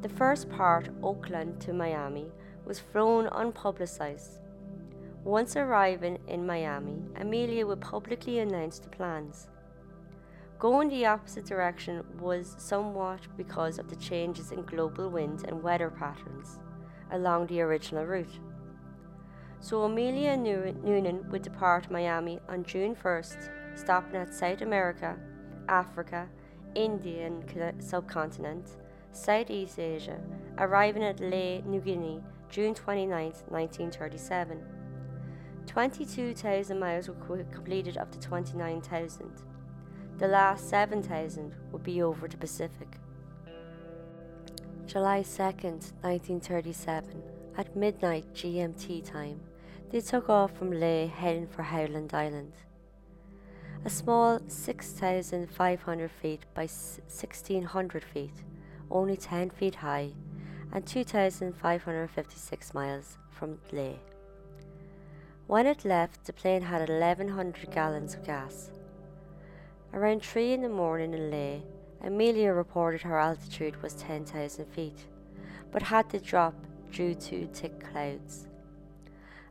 The 0.00 0.08
first 0.08 0.48
part, 0.48 0.88
Oakland 1.02 1.60
to 1.60 1.74
Miami, 1.74 2.32
was 2.64 2.80
flown 2.80 3.26
unpublicized. 3.26 4.38
Once 5.22 5.54
arriving 5.54 6.18
in 6.28 6.46
Miami, 6.46 7.02
Amelia 7.16 7.66
would 7.66 7.82
publicly 7.82 8.38
announce 8.38 8.78
the 8.78 8.88
plans. 8.88 9.48
Going 10.58 10.88
the 10.88 11.04
opposite 11.04 11.44
direction 11.44 12.02
was 12.18 12.54
somewhat 12.56 13.20
because 13.36 13.78
of 13.78 13.90
the 13.90 13.96
changes 13.96 14.50
in 14.50 14.62
global 14.62 15.10
wind 15.10 15.44
and 15.46 15.62
weather 15.62 15.90
patterns 15.90 16.58
along 17.12 17.48
the 17.48 17.60
original 17.60 18.06
route 18.06 18.40
so 19.60 19.82
Amelia 19.82 20.36
Noonan 20.36 21.28
would 21.30 21.42
depart 21.42 21.90
Miami 21.90 22.38
on 22.48 22.62
June 22.62 22.94
1st, 22.94 23.65
stopping 23.76 24.16
at 24.16 24.34
South 24.34 24.62
America, 24.62 25.16
Africa, 25.68 26.28
Indian 26.74 27.42
subcontinent, 27.80 28.76
Southeast 29.12 29.78
Asia, 29.78 30.20
arriving 30.58 31.04
at 31.04 31.20
Lae, 31.20 31.62
New 31.66 31.80
Guinea, 31.80 32.20
June 32.50 32.74
29, 32.74 33.32
1937. 33.48 34.64
22,000 35.66 36.78
miles 36.78 37.08
were 37.08 37.44
completed 37.52 37.96
of 37.96 38.10
the 38.10 38.18
29,000. 38.18 39.30
The 40.18 40.28
last 40.28 40.68
7,000 40.68 41.54
would 41.72 41.82
be 41.82 42.02
over 42.02 42.28
the 42.28 42.36
Pacific. 42.36 42.98
July 44.86 45.20
2nd, 45.20 45.92
1937, 46.02 47.22
at 47.58 47.74
midnight 47.74 48.32
GMT 48.32 49.04
time, 49.04 49.40
they 49.90 50.00
took 50.00 50.28
off 50.28 50.52
from 50.56 50.70
Lae 50.70 51.06
heading 51.06 51.46
for 51.46 51.62
Howland 51.62 52.14
Island. 52.14 52.52
A 53.86 53.88
small 53.88 54.40
6,500 54.48 56.10
feet 56.10 56.44
by 56.54 56.62
1,600 56.62 58.02
feet, 58.02 58.42
only 58.90 59.16
10 59.16 59.50
feet 59.50 59.76
high, 59.76 60.10
and 60.72 60.84
2,556 60.84 62.74
miles 62.74 63.18
from 63.30 63.60
Lae. 63.70 64.00
When 65.46 65.66
it 65.68 65.84
left, 65.84 66.24
the 66.24 66.32
plane 66.32 66.62
had 66.62 66.88
1,100 66.88 67.70
gallons 67.70 68.14
of 68.14 68.24
gas. 68.24 68.72
Around 69.94 70.24
3 70.24 70.54
in 70.54 70.62
the 70.62 70.68
morning 70.68 71.14
in 71.14 71.30
Lae, 71.30 71.62
Amelia 72.02 72.52
reported 72.52 73.02
her 73.02 73.20
altitude 73.20 73.80
was 73.84 73.94
10,000 73.94 74.66
feet, 74.66 75.06
but 75.70 75.82
had 75.82 76.10
to 76.10 76.18
drop 76.18 76.56
due 76.90 77.14
to 77.14 77.46
thick 77.52 77.78
clouds. 77.92 78.48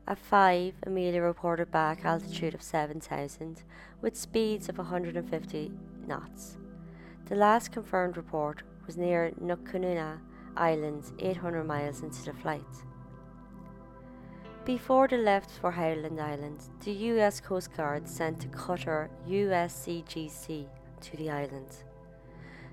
At 0.07 0.19
5, 0.19 0.75
Amelia 0.85 1.23
reported 1.23 1.71
back 1.71 2.05
altitude 2.05 2.53
of 2.53 2.61
7,000 2.61 3.63
with 4.01 4.15
speeds 4.15 4.69
of 4.69 4.77
150 4.77 5.71
knots. 6.05 6.57
The 7.25 7.35
last 7.35 7.71
confirmed 7.71 8.15
report 8.15 8.61
was 8.85 8.97
near 8.97 9.31
Nukumanu 9.41 10.19
Islands, 10.55 11.11
800 11.17 11.63
miles 11.63 12.03
into 12.03 12.23
the 12.23 12.33
flight. 12.33 12.61
Before 14.63 15.07
they 15.07 15.17
left 15.17 15.49
for 15.49 15.71
Howland 15.71 16.21
Island, 16.21 16.59
the 16.83 16.91
US 16.91 17.41
Coast 17.41 17.75
Guard 17.75 18.07
sent 18.07 18.45
a 18.45 18.49
cutter 18.49 19.09
USCGC 19.27 20.67
to 21.01 21.17
the 21.17 21.31
island. 21.31 21.77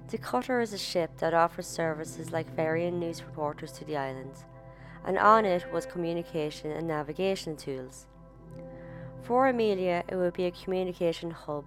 The 0.09 0.19
cutter 0.19 0.61
is 0.61 0.75
a 0.75 0.79
ship 0.79 1.17
that 1.17 1.33
offers 1.33 1.67
services 1.67 2.31
like 2.31 2.55
ferrying 2.55 2.99
news 3.01 3.23
reporters 3.23 3.73
to 3.73 3.87
the 3.87 3.97
island 3.97 4.35
and 5.05 5.19
on 5.19 5.45
it 5.45 5.71
was 5.73 5.87
communication 5.87 6.71
and 6.71 6.87
navigation 6.87 7.57
tools. 7.57 8.07
For 9.23 9.49
Amelia, 9.49 10.05
it 10.09 10.17
would 10.17 10.35
be 10.35 10.47
a 10.47 10.51
communication 10.51 11.31
hub 11.31 11.65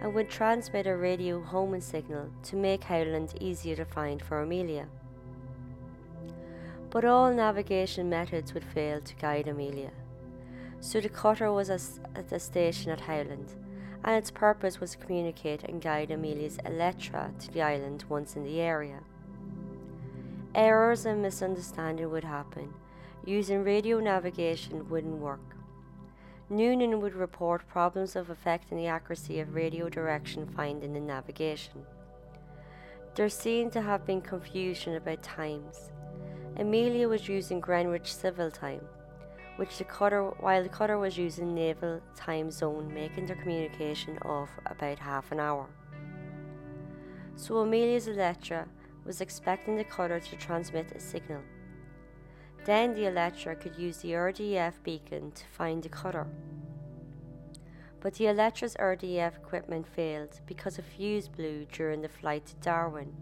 and 0.00 0.14
would 0.14 0.30
transmit 0.30 0.86
a 0.86 0.96
radio 0.96 1.40
homing 1.40 1.80
signal 1.80 2.30
to 2.44 2.56
make 2.56 2.84
Howland 2.84 3.34
easier 3.40 3.76
to 3.76 3.84
find 3.84 4.22
for 4.22 4.40
Amelia. 4.40 4.86
But 6.90 7.04
all 7.04 7.32
navigation 7.32 8.08
methods 8.08 8.54
would 8.54 8.64
fail 8.64 9.00
to 9.00 9.14
guide 9.16 9.48
Amelia. 9.48 9.90
So 10.80 11.00
the 11.00 11.08
cutter 11.08 11.52
was 11.52 11.68
at 11.70 12.28
the 12.28 12.38
station 12.38 12.92
at 12.92 13.00
Howland, 13.02 13.52
and 14.04 14.16
its 14.16 14.30
purpose 14.30 14.80
was 14.80 14.92
to 14.92 14.98
communicate 14.98 15.64
and 15.64 15.82
guide 15.82 16.10
Amelia's 16.10 16.58
Electra 16.64 17.32
to 17.40 17.50
the 17.50 17.62
island 17.62 18.04
once 18.08 18.36
in 18.36 18.44
the 18.44 18.60
area. 18.60 19.00
Errors 20.54 21.04
and 21.04 21.20
misunderstanding 21.22 22.10
would 22.10 22.24
happen. 22.24 22.72
Using 23.24 23.64
radio 23.64 24.00
navigation 24.00 24.88
wouldn't 24.88 25.18
work. 25.18 25.56
Noonan 26.48 27.00
would 27.00 27.14
report 27.14 27.68
problems 27.68 28.16
of 28.16 28.30
affecting 28.30 28.78
the 28.78 28.86
accuracy 28.86 29.40
of 29.40 29.54
radio 29.54 29.90
direction 29.90 30.46
finding 30.56 30.96
and 30.96 31.06
navigation. 31.06 31.84
There 33.14 33.28
seemed 33.28 33.72
to 33.72 33.82
have 33.82 34.06
been 34.06 34.22
confusion 34.22 34.96
about 34.96 35.22
times. 35.22 35.90
Amelia 36.56 37.08
was 37.08 37.28
using 37.28 37.60
Greenwich 37.60 38.14
Civil 38.14 38.50
Time, 38.50 38.80
which 39.56 39.76
the 39.76 39.84
cutter, 39.84 40.24
while 40.40 40.62
the 40.62 40.68
cutter 40.70 40.98
was 40.98 41.18
using 41.18 41.54
Naval 41.54 42.00
Time 42.16 42.50
Zone, 42.50 42.92
making 42.94 43.26
their 43.26 43.36
communication 43.36 44.18
off 44.24 44.50
about 44.64 44.98
half 44.98 45.30
an 45.30 45.40
hour. 45.40 45.66
So 47.36 47.58
Amelia's 47.58 48.08
Electra 48.08 48.66
was 49.08 49.22
expecting 49.22 49.74
the 49.74 49.84
cutter 49.84 50.20
to 50.20 50.36
transmit 50.36 50.92
a 50.92 51.00
signal. 51.00 51.40
Then 52.66 52.94
the 52.94 53.06
Electra 53.06 53.56
could 53.56 53.74
use 53.78 53.96
the 53.96 54.12
RDF 54.12 54.74
beacon 54.84 55.32
to 55.32 55.44
find 55.46 55.82
the 55.82 55.88
cutter. 55.88 56.26
But 58.00 58.14
the 58.14 58.26
Electra's 58.26 58.76
RDF 58.78 59.36
equipment 59.36 59.88
failed 59.88 60.40
because 60.46 60.78
a 60.78 60.82
fuse 60.82 61.26
blew 61.26 61.64
during 61.72 62.02
the 62.02 62.08
flight 62.10 62.44
to 62.46 62.56
Darwin. 62.56 63.14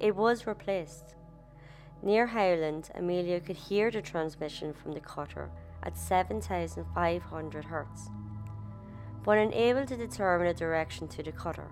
It 0.00 0.16
was 0.16 0.46
replaced. 0.46 1.14
Near 2.02 2.26
Howland, 2.26 2.90
Amelia 2.94 3.38
could 3.40 3.56
hear 3.56 3.90
the 3.90 4.00
transmission 4.00 4.72
from 4.72 4.92
the 4.92 5.00
cutter 5.00 5.50
at 5.82 5.98
7,500 5.98 7.66
Hz, 7.66 8.10
but 9.22 9.38
unable 9.38 9.84
to 9.84 9.96
determine 9.96 10.46
a 10.46 10.54
direction 10.54 11.06
to 11.08 11.22
the 11.22 11.32
cutter. 11.32 11.68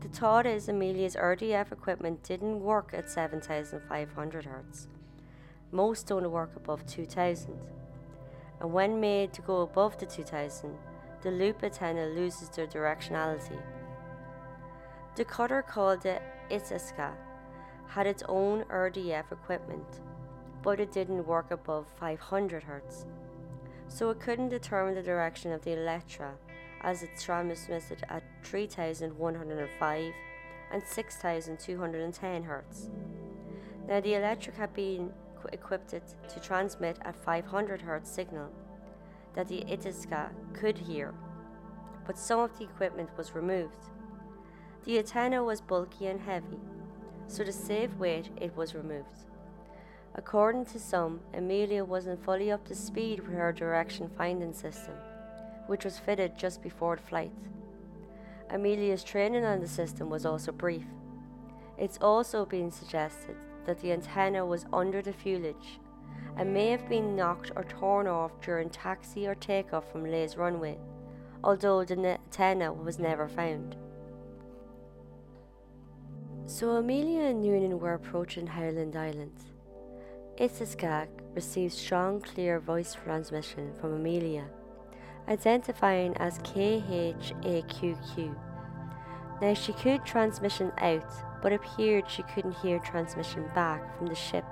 The 0.00 0.08
thought 0.08 0.46
is 0.46 0.68
Amelia's 0.68 1.16
RDF 1.16 1.72
equipment 1.72 2.22
didn't 2.22 2.60
work 2.60 2.90
at 2.92 3.10
7,500 3.10 4.44
Hz 4.44 4.88
most 5.70 6.06
don't 6.06 6.30
work 6.30 6.56
above 6.56 6.86
2000. 6.86 7.54
And 8.60 8.72
when 8.72 9.00
made 9.00 9.32
to 9.34 9.42
go 9.42 9.60
above 9.62 9.98
the 9.98 10.06
2000, 10.06 10.74
the 11.22 11.30
loop 11.30 11.62
antenna 11.62 12.06
loses 12.06 12.48
their 12.48 12.66
directionality. 12.66 13.60
The 15.16 15.24
cutter 15.24 15.62
called 15.62 16.02
the 16.02 16.20
Itasca 16.50 17.12
had 17.88 18.06
its 18.06 18.22
own 18.28 18.64
RDF 18.64 19.32
equipment, 19.32 20.00
but 20.62 20.80
it 20.80 20.92
didn't 20.92 21.26
work 21.26 21.50
above 21.50 21.86
500 21.98 22.64
Hz, 22.64 23.04
so 23.88 24.10
it 24.10 24.20
couldn't 24.20 24.48
determine 24.48 24.94
the 24.94 25.02
direction 25.02 25.52
of 25.52 25.62
the 25.62 25.72
Electra 25.72 26.34
as 26.82 27.02
it 27.02 27.10
transmitted 27.20 28.04
at 28.08 28.22
3105 28.42 30.12
and 30.72 30.82
6210 30.82 32.44
Hz. 32.44 32.90
Now, 33.88 34.00
the 34.00 34.14
Electra 34.14 34.54
had 34.54 34.74
been 34.74 35.12
equipped 35.52 35.90
to 35.90 36.40
transmit 36.40 36.98
a 37.04 37.12
500 37.12 37.80
Hz 37.80 38.06
signal 38.06 38.50
that 39.34 39.48
the 39.48 39.64
Itasca 39.70 40.30
could 40.52 40.78
hear, 40.78 41.14
but 42.06 42.18
some 42.18 42.40
of 42.40 42.58
the 42.58 42.64
equipment 42.64 43.10
was 43.16 43.34
removed. 43.34 43.84
The 44.84 44.98
antenna 44.98 45.42
was 45.42 45.60
bulky 45.60 46.06
and 46.06 46.20
heavy, 46.20 46.60
so 47.26 47.44
to 47.44 47.52
save 47.52 47.98
weight, 47.98 48.30
it 48.40 48.56
was 48.56 48.74
removed. 48.74 49.24
According 50.14 50.64
to 50.66 50.80
some, 50.80 51.20
Amelia 51.34 51.84
wasn't 51.84 52.24
fully 52.24 52.50
up 52.50 52.66
to 52.66 52.74
speed 52.74 53.20
with 53.20 53.36
her 53.36 53.52
direction 53.52 54.10
finding 54.16 54.52
system, 54.52 54.94
which 55.68 55.84
was 55.84 55.98
fitted 55.98 56.36
just 56.36 56.62
before 56.62 56.96
the 56.96 57.02
flight. 57.02 57.32
Amelia's 58.50 59.04
training 59.04 59.44
on 59.44 59.60
the 59.60 59.68
system 59.68 60.10
was 60.10 60.26
also 60.26 60.50
brief. 60.50 60.86
It's 61.76 61.98
also 62.00 62.44
been 62.44 62.70
suggested 62.70 63.36
that 63.66 63.80
the 63.80 63.92
antenna 63.92 64.44
was 64.44 64.66
under 64.72 65.02
the 65.02 65.12
fuselage 65.12 65.78
and 66.36 66.52
may 66.52 66.68
have 66.70 66.88
been 66.88 67.14
knocked 67.14 67.52
or 67.54 67.64
torn 67.64 68.06
off 68.06 68.32
during 68.40 68.70
taxi 68.70 69.26
or 69.26 69.34
takeoff 69.34 69.90
from 69.92 70.04
Lae's 70.04 70.36
runway, 70.36 70.78
although 71.44 71.84
the 71.84 71.98
antenna 71.98 72.72
was 72.72 72.98
never 72.98 73.28
found. 73.28 73.76
So 76.46 76.70
Amelia 76.70 77.24
and 77.24 77.42
Noonan 77.42 77.78
were 77.78 77.94
approaching 77.94 78.46
Howland 78.46 78.96
Island. 78.96 79.38
Itasca 80.40 81.08
received 81.34 81.74
strong, 81.74 82.20
clear 82.20 82.58
voice 82.58 82.94
transmission 82.94 83.74
from 83.78 83.92
Amelia, 83.92 84.46
identifying 85.28 86.16
as 86.16 86.38
KHAQQ. 86.40 88.34
Now 89.40 89.54
she 89.54 89.72
could 89.72 90.04
transmission 90.04 90.72
out, 90.78 91.12
but 91.42 91.52
appeared 91.52 92.10
she 92.10 92.22
couldn't 92.24 92.56
hear 92.56 92.78
transmission 92.80 93.48
back 93.54 93.96
from 93.96 94.06
the 94.06 94.14
ship. 94.14 94.44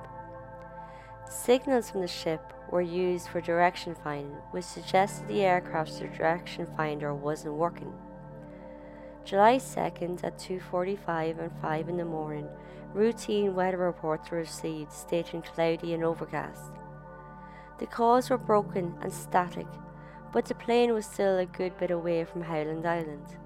Signals 1.28 1.90
from 1.90 2.02
the 2.02 2.06
ship 2.06 2.52
were 2.70 2.82
used 2.82 3.28
for 3.28 3.40
direction 3.40 3.96
finding, 4.04 4.36
which 4.52 4.64
suggested 4.64 5.26
the 5.26 5.42
aircraft's 5.42 5.98
direction 5.98 6.66
finder 6.76 7.14
wasn't 7.14 7.54
working. 7.54 7.92
July 9.24 9.56
2nd 9.56 10.22
at 10.22 10.38
2:45 10.38 11.38
and 11.40 11.52
5 11.60 11.88
in 11.88 11.96
the 11.96 12.04
morning, 12.04 12.48
routine 12.94 13.56
weather 13.56 13.78
reports 13.78 14.30
were 14.30 14.38
received 14.38 14.92
stating 14.92 15.42
cloudy 15.42 15.94
and 15.94 16.04
overcast. 16.04 16.70
The 17.78 17.86
calls 17.86 18.30
were 18.30 18.38
broken 18.38 18.96
and 19.02 19.12
static, 19.12 19.66
but 20.36 20.44
the 20.44 20.54
plane 20.54 20.92
was 20.92 21.06
still 21.06 21.38
a 21.38 21.46
good 21.46 21.74
bit 21.78 21.90
away 21.90 22.22
from 22.22 22.42
Howland 22.42 22.84
Island. 22.84 23.38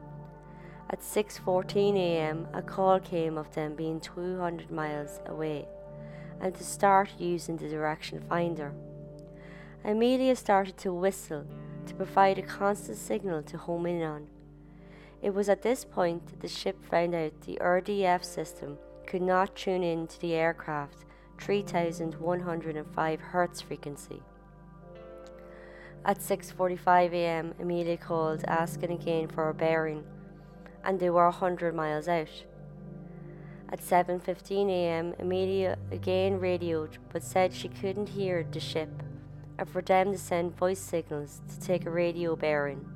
At 0.88 0.98
6:14 0.98 1.94
a.m., 1.96 2.48
a 2.52 2.62
call 2.62 2.98
came 2.98 3.38
of 3.38 3.54
them 3.54 3.76
being 3.76 4.00
200 4.00 4.72
miles 4.72 5.20
away 5.26 5.68
and 6.40 6.52
to 6.52 6.64
start 6.64 7.10
using 7.16 7.56
the 7.56 7.68
direction 7.68 8.20
finder. 8.28 8.72
Amelia 9.84 10.34
started 10.34 10.76
to 10.78 10.92
whistle 10.92 11.46
to 11.86 11.94
provide 11.94 12.38
a 12.38 12.42
constant 12.58 12.98
signal 12.98 13.44
to 13.44 13.56
home 13.56 13.86
in 13.86 14.02
on. 14.02 14.26
It 15.22 15.32
was 15.32 15.48
at 15.48 15.62
this 15.62 15.84
point 15.84 16.26
that 16.26 16.40
the 16.40 16.48
ship 16.48 16.84
found 16.84 17.14
out 17.14 17.42
the 17.42 17.58
RDF 17.60 18.24
system 18.24 18.78
could 19.06 19.22
not 19.22 19.54
tune 19.54 19.84
in 19.84 20.08
to 20.08 20.20
the 20.20 20.34
aircraft 20.34 21.04
3105 21.38 23.20
Hz 23.32 23.62
frequency. 23.62 24.22
At 26.02 26.18
6:45 26.18 27.12
a.m., 27.12 27.54
Amelia 27.60 27.98
called 27.98 28.42
asking 28.46 28.90
again 28.90 29.28
for 29.28 29.50
a 29.50 29.54
bearing 29.54 30.04
and 30.82 30.98
they 30.98 31.10
were 31.10 31.26
a 31.26 31.30
hundred 31.30 31.74
miles 31.74 32.08
out. 32.08 32.44
At 33.68 33.80
7:15 33.80 34.70
a.m., 34.70 35.14
Amelia 35.18 35.76
again 35.92 36.40
radioed 36.40 36.96
but 37.12 37.22
said 37.22 37.52
she 37.52 37.68
couldn't 37.68 38.08
hear 38.08 38.46
the 38.50 38.60
ship 38.60 39.02
and 39.58 39.68
for 39.68 39.82
them 39.82 40.12
to 40.12 40.18
send 40.18 40.56
voice 40.56 40.80
signals 40.80 41.42
to 41.50 41.60
take 41.60 41.84
a 41.84 41.90
radio 41.90 42.34
bearing. 42.34 42.88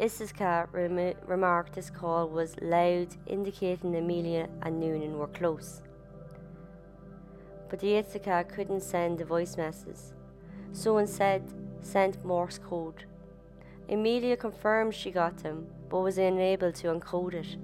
Itasca 0.00 0.68
rem- 0.72 1.14
remarked 1.26 1.74
this 1.74 1.90
call 1.90 2.28
was 2.28 2.56
loud, 2.60 3.08
indicating 3.26 3.94
Amelia 3.94 4.48
and 4.62 4.80
Noonan 4.80 5.18
were 5.18 5.26
close. 5.26 5.82
But 7.68 7.80
the 7.80 7.98
Itasca 7.98 8.44
couldn't 8.48 8.82
send 8.82 9.18
the 9.18 9.24
voice 9.24 9.56
message, 9.56 10.00
so 10.72 10.98
instead 10.98 11.42
sent 11.86 12.24
Morse 12.24 12.58
code. 12.58 13.04
Amelia 13.88 14.36
confirmed 14.36 14.94
she 14.94 15.10
got 15.10 15.38
them, 15.38 15.66
but 15.88 16.00
was 16.00 16.18
unable 16.18 16.72
to 16.72 16.88
encode 16.88 17.34
it. 17.34 17.56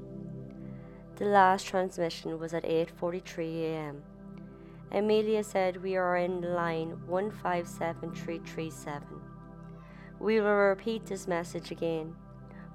The 1.17 1.25
last 1.25 1.67
transmission 1.67 2.39
was 2.39 2.55
at 2.55 2.65
8:43 2.65 3.65
a.m. 3.65 4.03
Amelia 4.93 5.43
said 5.43 5.83
we 5.83 5.97
are 5.97 6.17
in 6.17 6.55
line 6.55 6.97
157337. 7.07 9.03
We 10.21 10.41
will 10.41 10.55
repeat 10.55 11.07
this 11.07 11.27
message 11.27 11.71
again. 11.73 12.15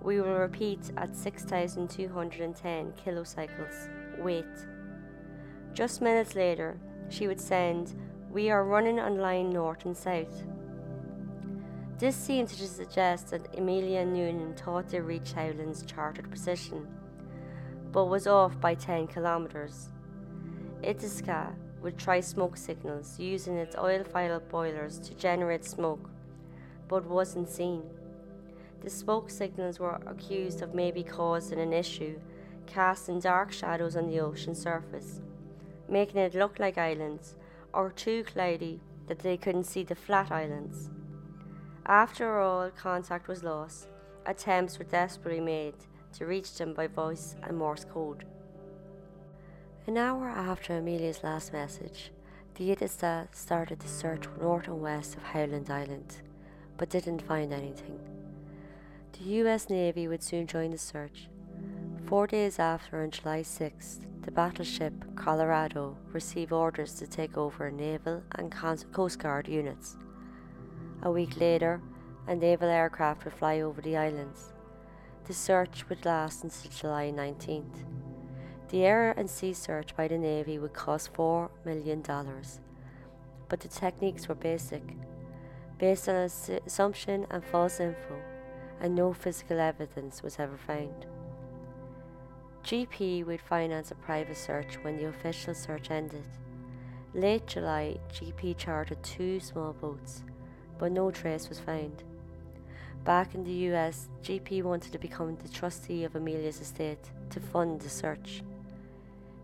We 0.02 0.20
will 0.20 0.38
repeat 0.38 0.92
at 0.98 1.16
6210 1.16 2.94
kilocycles. 2.94 3.90
Wait. 4.20 4.46
Just 5.74 6.02
minutes 6.02 6.36
later, 6.36 6.78
she 7.10 7.28
would 7.28 7.40
send, 7.40 7.96
We 8.32 8.50
are 8.50 8.66
running 8.66 9.00
on 9.00 9.18
line 9.18 9.50
north 9.52 9.86
and 9.86 9.96
south. 9.96 10.44
This 12.00 12.16
seemed 12.16 12.50
to 12.50 12.68
suggest 12.68 13.32
that 13.32 13.58
Amelia 13.58 14.06
Noonan 14.06 14.54
thought 14.54 14.88
they 14.90 15.00
reached 15.00 15.34
Howland's 15.34 15.82
charted 15.82 16.30
position, 16.30 16.88
but 17.92 18.06
was 18.06 18.28
off 18.28 18.62
by 18.62 18.76
10 18.76 19.08
kilometres. 19.08 19.90
Itasca 20.84 21.56
would 21.82 21.98
try 21.98 22.20
smoke 22.20 22.56
signals 22.56 23.18
using 23.18 23.58
its 23.58 23.76
oil 23.76 24.04
fired 24.04 24.48
boilers 24.48 25.00
to 25.00 25.16
generate 25.16 25.66
smoke, 25.66 26.08
but 26.88 27.04
wasn't 27.04 27.50
seen. 27.50 27.82
The 28.82 28.92
smoke 28.92 29.32
signals 29.32 29.80
were 29.80 30.00
accused 30.06 30.62
of 30.62 30.76
maybe 30.76 31.02
causing 31.02 31.60
an 31.60 31.74
issue, 31.74 32.20
casting 32.68 33.20
dark 33.20 33.52
shadows 33.52 33.96
on 33.96 34.08
the 34.08 34.20
ocean 34.20 34.54
surface, 34.54 35.20
making 35.90 36.22
it 36.22 36.36
look 36.36 36.60
like 36.60 36.78
islands, 36.78 37.38
or 37.74 37.90
too 37.90 38.24
cloudy 38.24 38.82
that 39.08 39.18
they 39.20 39.36
couldn't 39.36 39.64
see 39.64 39.84
the 39.84 39.96
flat 39.96 40.32
islands. 40.32 40.92
After 41.88 42.42
all 42.42 42.70
contact 42.72 43.30
was 43.30 43.46
lost, 43.46 43.88
attempts 44.26 44.78
were 44.78 44.84
desperately 44.84 45.40
made 45.40 45.76
to 46.18 46.26
reach 46.26 46.54
them 46.58 46.74
by 46.74 46.88
voice 46.88 47.38
and 47.44 47.58
Morse 47.58 47.86
code. 47.86 48.26
An 49.86 49.98
hour 49.98 50.28
after 50.28 50.78
Amelia's 50.78 51.24
last 51.24 51.54
message, 51.54 52.12
the 52.56 52.76
Eidesvik 52.76 53.34
started 53.34 53.80
the 53.80 53.88
search 53.88 54.26
north 54.42 54.68
and 54.68 54.82
west 54.82 55.16
of 55.16 55.24
Howland 55.24 55.70
Island, 55.70 56.18
but 56.76 56.90
didn't 56.90 57.22
find 57.22 57.54
anything. 57.54 58.02
The 59.14 59.24
US 59.46 59.70
Navy 59.70 60.10
would 60.10 60.24
soon 60.24 60.46
join 60.46 60.72
the 60.72 60.78
search. 60.78 61.30
Four 62.06 62.28
days 62.28 62.60
after, 62.60 63.02
on 63.02 63.12
July 63.12 63.44
6th, 63.44 64.00
the 64.24 64.32
battleship 64.32 64.94
Colorado 65.16 65.96
received 66.12 66.52
orders 66.52 66.96
to 66.96 67.08
take 67.08 67.38
over 67.38 67.72
naval 67.72 68.24
and 68.36 68.52
Coast 68.92 69.20
Guard 69.20 69.48
units. 69.48 69.96
A 71.08 71.10
week 71.10 71.40
later, 71.40 71.80
a 72.28 72.36
naval 72.36 72.68
aircraft 72.68 73.24
would 73.24 73.34
fly 73.34 73.62
over 73.62 73.82
the 73.82 73.96
islands. 73.96 74.52
The 75.24 75.34
search 75.34 75.88
would 75.88 76.04
last 76.04 76.44
until 76.44 76.70
July 76.70 77.14
19th. 77.16 77.86
The 78.68 78.84
air 78.84 79.14
and 79.16 79.30
sea 79.30 79.54
search 79.54 79.96
by 79.96 80.10
the 80.10 80.18
Navy 80.18 80.60
would 80.60 80.74
cost 80.74 81.14
$4 81.14 81.50
million, 81.64 82.04
but 83.48 83.62
the 83.62 83.70
techniques 83.70 84.28
were 84.28 84.36
basic, 84.36 84.84
based 85.80 86.10
on 86.10 86.16
assumption 86.66 87.26
and 87.32 87.42
false 87.42 87.80
info, 87.80 88.22
and 88.82 88.94
no 88.94 89.14
physical 89.14 89.62
evidence 89.62 90.22
was 90.22 90.38
ever 90.40 90.58
found. 90.58 91.06
GP 92.66 93.26
would 93.26 93.40
finance 93.40 93.92
a 93.92 93.96
private 93.96 94.36
search 94.36 94.78
when 94.82 94.98
the 94.98 95.08
official 95.08 95.54
search 95.54 95.90
ended. 95.90 96.26
Late 97.14 97.48
July, 97.48 97.96
GP 98.12 98.58
chartered 98.58 99.02
two 99.04 99.40
small 99.40 99.72
boats, 99.72 100.24
but 100.80 100.92
no 100.92 101.12
trace 101.12 101.50
was 101.50 101.60
found. 101.60 102.04
Back 103.04 103.36
in 103.36 103.44
the 103.44 103.74
US, 103.74 104.10
GP 104.24 104.64
wanted 104.64 104.92
to 104.92 105.00
become 105.00 105.38
the 105.38 105.50
trustee 105.50 106.04
of 106.04 106.16
Amelia's 106.16 106.60
estate 106.60 107.12
to 107.30 107.40
fund 107.40 107.80
the 107.80 107.90
search. 107.90 108.44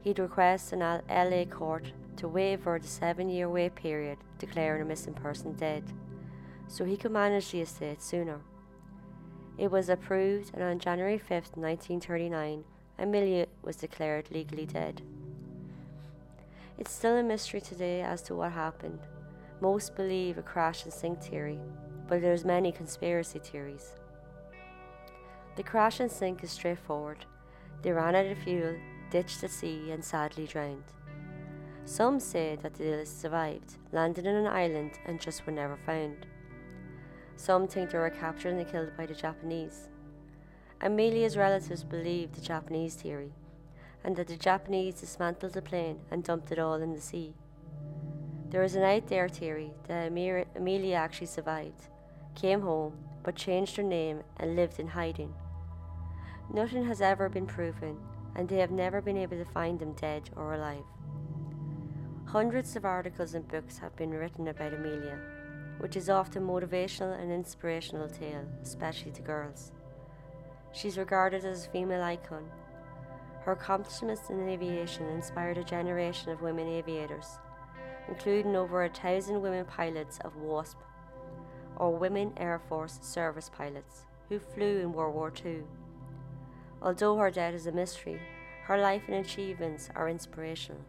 He'd 0.02 0.20
request 0.20 0.74
an 0.74 0.80
LA 1.10 1.46
court 1.46 1.86
to 2.18 2.28
waiver 2.28 2.78
the 2.78 2.88
seven 2.88 3.30
year 3.30 3.50
wait 3.50 3.76
period 3.76 4.18
declaring 4.38 4.82
a 4.82 4.86
missing 4.86 5.14
person 5.14 5.54
dead, 5.54 5.84
so 6.68 6.84
he 6.84 6.98
could 6.98 7.12
manage 7.12 7.52
the 7.52 7.62
estate 7.62 8.02
sooner. 8.02 8.42
It 9.58 9.72
was 9.72 9.88
approved, 9.88 10.52
and 10.54 10.64
on 10.64 10.80
January 10.80 11.18
5, 11.18 11.30
1939, 11.56 12.64
Amelia 13.00 13.46
was 13.62 13.76
declared 13.76 14.32
legally 14.32 14.66
dead. 14.66 15.02
It's 16.78 16.92
still 16.92 17.16
a 17.16 17.24
mystery 17.24 17.62
today 17.62 18.02
as 18.02 18.22
to 18.24 18.36
what 18.36 18.52
happened. 18.52 19.00
Most 19.64 19.96
believe 19.96 20.38
a 20.38 20.42
crash 20.42 20.84
and 20.84 20.92
sink 20.92 21.22
theory, 21.22 21.58
but 22.10 22.20
there's 22.20 22.44
many 22.44 22.70
conspiracy 22.70 23.40
theories. 23.40 23.94
The 25.56 25.64
crash 25.64 26.02
and 26.02 26.12
sink 26.12 26.44
is 26.44 26.52
straightforward. 26.52 27.26
They 27.82 27.94
ran 27.94 28.14
out 28.14 28.26
of 28.26 28.38
fuel, 28.40 28.76
ditched 29.10 29.42
at 29.42 29.52
sea, 29.52 29.92
and 29.92 30.04
sadly 30.04 30.48
drowned. 30.48 30.84
Some 31.86 32.20
say 32.20 32.58
that 32.62 32.74
they 32.74 33.06
survived, 33.06 33.78
landed 33.94 34.28
on 34.28 34.36
an 34.36 34.48
island, 34.48 35.00
and 35.06 35.22
just 35.22 35.46
were 35.46 35.54
never 35.54 35.78
found. 35.86 36.26
Some 37.38 37.66
think 37.66 37.92
they 37.92 38.00
were 38.00 38.10
captured 38.10 38.56
and 38.56 38.70
killed 38.70 38.98
by 38.98 39.06
the 39.06 39.16
Japanese. 39.16 39.88
Amelia's 40.82 41.38
relatives 41.38 41.86
believe 41.86 42.34
the 42.34 42.42
Japanese 42.42 42.96
theory, 42.96 43.32
and 44.04 44.14
that 44.18 44.28
the 44.28 44.36
Japanese 44.36 45.00
dismantled 45.00 45.54
the 45.54 45.62
plane 45.62 46.02
and 46.12 46.22
dumped 46.22 46.52
it 46.52 46.60
all 46.60 46.82
in 46.82 46.92
the 46.92 47.00
sea. 47.00 47.34
There 48.54 48.62
is 48.62 48.76
an 48.76 48.84
out 48.84 49.08
there 49.08 49.28
theory 49.28 49.72
that 49.88 50.10
Amelia 50.56 50.94
actually 50.94 51.26
survived, 51.26 51.88
came 52.36 52.62
home, 52.62 52.94
but 53.24 53.36
changed 53.36 53.76
her 53.78 53.84
name 53.84 54.22
and 54.38 54.56
lived 54.56 54.80
in 54.80 54.90
hiding. 54.90 55.34
Nothing 56.54 56.86
has 56.86 57.02
ever 57.02 57.30
been 57.30 57.48
proven, 57.48 57.98
and 58.36 58.48
they 58.48 58.60
have 58.60 58.70
never 58.70 59.02
been 59.02 59.18
able 59.18 59.38
to 59.38 59.52
find 59.52 59.80
them 59.80 59.94
dead 59.94 60.30
or 60.36 60.54
alive. 60.54 60.84
Hundreds 62.26 62.76
of 62.76 62.86
articles 62.86 63.34
and 63.34 63.48
books 63.48 63.80
have 63.80 63.96
been 63.96 64.12
written 64.12 64.48
about 64.48 64.76
Amelia, 64.76 65.18
which 65.80 65.96
is 65.96 66.08
often 66.08 66.44
a 66.44 66.46
motivational 66.46 67.20
and 67.20 67.32
inspirational 67.32 68.08
tale, 68.08 68.46
especially 68.62 69.14
to 69.14 69.24
girls. 69.24 69.72
She's 70.74 71.00
regarded 71.00 71.44
as 71.44 71.66
a 71.66 71.70
female 71.72 72.04
icon. 72.04 72.48
Her 73.46 73.54
accomplishments 73.54 74.30
in 74.30 74.48
aviation 74.48 75.10
inspired 75.10 75.58
a 75.58 75.64
generation 75.64 76.30
of 76.30 76.44
women 76.44 76.68
aviators, 76.68 77.40
including 78.08 78.56
over 78.56 78.84
a 78.84 78.90
thousand 78.90 79.42
women 79.42 79.66
pilots 79.66 80.20
of 80.20 80.36
WASP, 80.36 80.78
or 81.78 81.96
Women 81.96 82.34
Air 82.38 82.62
Force 82.70 83.00
Service 83.02 83.50
Pilots, 83.50 84.06
who 84.30 84.40
flew 84.40 84.80
in 84.80 84.94
World 84.94 85.16
War 85.16 85.34
II. 85.44 85.64
Although 86.82 87.18
her 87.18 87.32
death 87.32 87.54
is 87.54 87.68
a 87.68 87.72
mystery, 87.72 88.20
her 88.66 88.78
life 88.78 89.04
and 89.08 89.18
achievements 89.18 89.90
are 89.96 90.10
inspirational. 90.10 90.82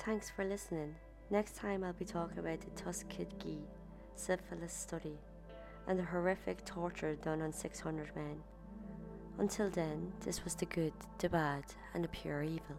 Thanks 0.00 0.30
for 0.30 0.44
listening. 0.44 0.96
Next 1.30 1.56
time 1.56 1.82
I'll 1.82 1.92
be 1.92 2.04
talking 2.04 2.38
about 2.38 2.60
the 2.60 2.70
Tuskegee 2.70 3.64
syphilis 4.14 4.72
study 4.72 5.18
and 5.86 5.98
the 5.98 6.04
horrific 6.04 6.64
torture 6.64 7.14
done 7.16 7.42
on 7.42 7.52
600 7.52 8.14
men. 8.14 8.42
Until 9.38 9.68
then, 9.68 10.12
this 10.24 10.44
was 10.44 10.54
the 10.54 10.66
good, 10.66 10.92
the 11.18 11.28
bad, 11.28 11.64
and 11.92 12.04
the 12.04 12.08
pure 12.08 12.42
evil. 12.42 12.76